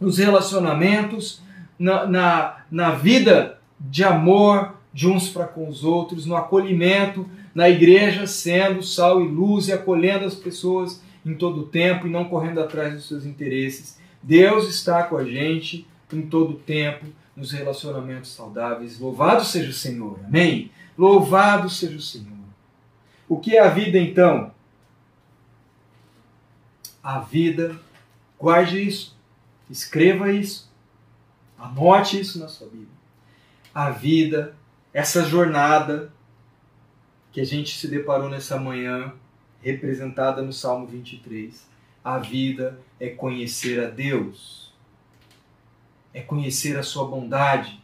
nos 0.00 0.18
relacionamentos, 0.18 1.42
na, 1.78 2.06
na, 2.06 2.56
na 2.70 2.90
vida 2.90 3.58
de 3.78 4.02
amor 4.02 4.74
de 4.92 5.08
uns 5.08 5.28
para 5.28 5.44
com 5.44 5.68
os 5.68 5.84
outros, 5.84 6.24
no 6.24 6.36
acolhimento, 6.36 7.28
na 7.54 7.68
igreja, 7.68 8.26
sendo 8.26 8.82
sal 8.82 9.22
e 9.22 9.28
luz 9.28 9.68
e 9.68 9.72
acolhendo 9.72 10.24
as 10.24 10.34
pessoas 10.34 11.00
em 11.24 11.34
todo 11.34 11.60
o 11.60 11.66
tempo 11.66 12.06
e 12.06 12.10
não 12.10 12.24
correndo 12.24 12.60
atrás 12.60 12.92
dos 12.94 13.06
seus 13.06 13.24
interesses. 13.24 13.98
Deus 14.22 14.68
está 14.68 15.04
com 15.04 15.16
a 15.16 15.24
gente 15.24 15.86
em 16.12 16.22
todo 16.22 16.52
o 16.52 16.58
tempo, 16.58 17.06
nos 17.36 17.52
relacionamentos 17.52 18.32
saudáveis. 18.32 18.98
Louvado 18.98 19.44
seja 19.44 19.70
o 19.70 19.74
Senhor. 19.74 20.18
Amém? 20.24 20.70
Louvado 20.96 21.68
seja 21.68 21.96
o 21.96 22.00
Senhor. 22.00 22.28
O 23.28 23.38
que 23.38 23.56
é 23.56 23.60
a 23.60 23.68
vida 23.68 23.98
então? 23.98 24.52
A 27.02 27.18
vida, 27.20 27.76
guarde 28.38 28.80
isso, 28.80 29.16
escreva 29.68 30.32
isso, 30.32 30.70
anote 31.58 32.18
isso 32.18 32.38
na 32.38 32.48
sua 32.48 32.66
Bíblia. 32.66 32.88
A 33.74 33.90
vida, 33.90 34.56
essa 34.92 35.24
jornada 35.24 36.13
que 37.34 37.40
a 37.42 37.44
gente 37.44 37.78
se 37.78 37.86
deparou 37.86 38.30
nessa 38.30 38.58
manhã, 38.58 39.12
representada 39.60 40.40
no 40.40 40.54
Salmo 40.54 40.86
23. 40.86 41.68
A 42.02 42.18
vida 42.18 42.80
é 42.98 43.10
conhecer 43.10 43.84
a 43.84 43.90
Deus 43.90 44.64
é 46.14 46.20
conhecer 46.22 46.78
a 46.78 46.82
sua 46.82 47.06
bondade 47.06 47.82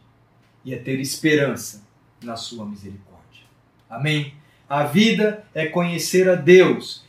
e 0.63 0.73
é 0.73 0.77
ter 0.77 0.99
esperança 0.99 1.83
na 2.23 2.37
sua 2.37 2.65
misericórdia. 2.65 3.43
Amém? 3.89 4.33
A 4.69 4.85
vida 4.85 5.45
é 5.53 5.65
conhecer 5.65 6.29
a 6.29 6.35
Deus, 6.35 7.05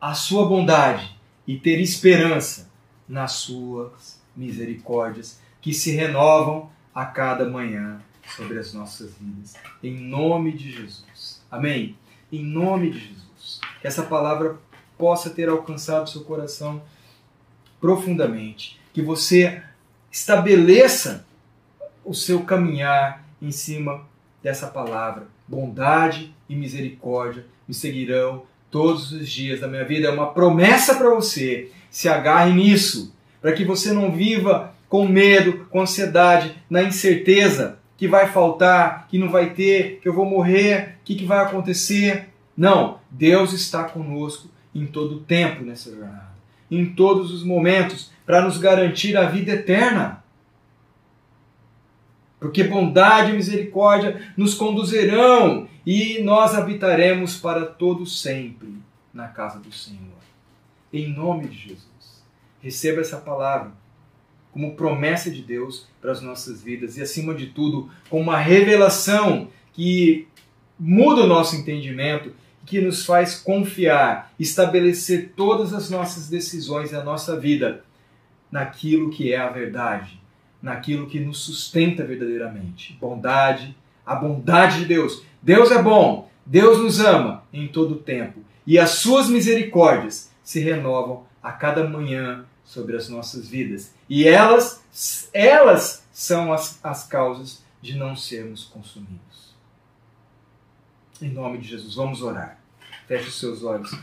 a 0.00 0.14
sua 0.14 0.48
bondade 0.48 1.18
e 1.44 1.58
ter 1.58 1.80
esperança 1.80 2.70
nas 3.08 3.32
suas 3.32 4.22
misericórdias 4.36 5.40
que 5.60 5.74
se 5.74 5.90
renovam 5.90 6.70
a 6.94 7.04
cada 7.04 7.50
manhã 7.50 8.00
sobre 8.36 8.58
as 8.58 8.72
nossas 8.72 9.16
vidas. 9.18 9.54
Em 9.82 9.98
nome 9.98 10.52
de 10.52 10.70
Jesus. 10.70 11.39
Amém? 11.50 11.96
Em 12.32 12.44
nome 12.44 12.90
de 12.90 12.98
Jesus. 13.00 13.60
Que 13.80 13.86
essa 13.86 14.04
palavra 14.04 14.58
possa 14.96 15.30
ter 15.30 15.48
alcançado 15.48 16.08
seu 16.08 16.22
coração 16.22 16.80
profundamente. 17.80 18.78
Que 18.92 19.02
você 19.02 19.62
estabeleça 20.12 21.26
o 22.04 22.14
seu 22.14 22.42
caminhar 22.42 23.24
em 23.42 23.50
cima 23.50 24.06
dessa 24.42 24.68
palavra. 24.68 25.26
Bondade 25.48 26.32
e 26.48 26.54
misericórdia 26.54 27.44
me 27.66 27.74
seguirão 27.74 28.44
todos 28.70 29.10
os 29.10 29.28
dias 29.28 29.60
da 29.60 29.66
minha 29.66 29.84
vida. 29.84 30.06
É 30.06 30.10
uma 30.10 30.32
promessa 30.32 30.94
para 30.94 31.12
você. 31.12 31.72
Se 31.90 32.08
agarre 32.08 32.52
nisso, 32.52 33.12
para 33.40 33.52
que 33.52 33.64
você 33.64 33.92
não 33.92 34.12
viva 34.12 34.72
com 34.88 35.08
medo, 35.08 35.66
com 35.70 35.80
ansiedade, 35.80 36.54
na 36.68 36.82
incerteza 36.82 37.79
que 38.00 38.08
vai 38.08 38.32
faltar, 38.32 39.06
que 39.08 39.18
não 39.18 39.28
vai 39.28 39.52
ter, 39.52 40.00
que 40.00 40.08
eu 40.08 40.14
vou 40.14 40.24
morrer, 40.24 40.96
o 41.02 41.04
que, 41.04 41.14
que 41.14 41.26
vai 41.26 41.44
acontecer. 41.44 42.30
Não, 42.56 42.98
Deus 43.10 43.52
está 43.52 43.84
conosco 43.84 44.48
em 44.74 44.86
todo 44.86 45.16
o 45.16 45.20
tempo 45.20 45.62
nessa 45.62 45.94
jornada, 45.94 46.32
em 46.70 46.94
todos 46.94 47.30
os 47.30 47.44
momentos 47.44 48.10
para 48.24 48.40
nos 48.40 48.56
garantir 48.56 49.18
a 49.18 49.26
vida 49.26 49.52
eterna. 49.52 50.24
Porque 52.38 52.64
bondade 52.64 53.32
e 53.32 53.36
misericórdia 53.36 54.32
nos 54.34 54.54
conduzirão 54.54 55.68
e 55.84 56.22
nós 56.22 56.54
habitaremos 56.54 57.36
para 57.36 57.66
todo 57.66 58.06
sempre 58.06 58.78
na 59.12 59.28
casa 59.28 59.58
do 59.58 59.70
Senhor. 59.70 60.00
Em 60.90 61.12
nome 61.12 61.48
de 61.48 61.68
Jesus. 61.68 62.24
Receba 62.62 63.02
essa 63.02 63.18
palavra 63.18 63.72
como 64.52 64.74
promessa 64.74 65.30
de 65.30 65.42
Deus 65.42 65.86
para 66.00 66.12
as 66.12 66.20
nossas 66.20 66.62
vidas 66.62 66.96
e, 66.96 67.02
acima 67.02 67.34
de 67.34 67.46
tudo, 67.46 67.90
com 68.08 68.20
uma 68.20 68.38
revelação 68.38 69.48
que 69.72 70.26
muda 70.78 71.22
o 71.22 71.26
nosso 71.26 71.56
entendimento 71.56 72.32
que 72.66 72.80
nos 72.80 73.04
faz 73.04 73.36
confiar, 73.36 74.32
estabelecer 74.38 75.32
todas 75.34 75.72
as 75.72 75.90
nossas 75.90 76.28
decisões 76.28 76.92
e 76.92 76.96
a 76.96 77.02
nossa 77.02 77.38
vida 77.38 77.84
naquilo 78.50 79.10
que 79.10 79.32
é 79.32 79.38
a 79.38 79.48
verdade, 79.48 80.20
naquilo 80.62 81.06
que 81.06 81.20
nos 81.20 81.38
sustenta 81.38 82.04
verdadeiramente. 82.04 82.96
Bondade, 83.00 83.76
a 84.04 84.14
bondade 84.14 84.80
de 84.80 84.84
Deus. 84.84 85.22
Deus 85.42 85.70
é 85.70 85.82
bom, 85.82 86.30
Deus 86.44 86.78
nos 86.78 87.00
ama 87.00 87.44
em 87.52 87.68
todo 87.68 87.94
o 87.94 87.98
tempo 87.98 88.40
e 88.66 88.78
as 88.78 88.90
suas 88.90 89.28
misericórdias 89.28 90.30
se 90.42 90.60
renovam 90.60 91.24
a 91.42 91.52
cada 91.52 91.88
manhã 91.88 92.44
sobre 92.64 92.96
as 92.96 93.08
nossas 93.08 93.48
vidas. 93.48 93.94
E 94.10 94.26
elas, 94.26 94.82
elas 95.32 96.04
são 96.12 96.52
as, 96.52 96.84
as 96.84 97.06
causas 97.06 97.62
de 97.80 97.96
não 97.96 98.16
sermos 98.16 98.64
consumidos. 98.64 99.54
Em 101.22 101.30
nome 101.30 101.58
de 101.58 101.68
Jesus, 101.68 101.94
vamos 101.94 102.20
orar. 102.20 102.58
Feche 103.06 103.28
os 103.28 103.38
seus 103.38 103.62
olhos. 103.62 103.96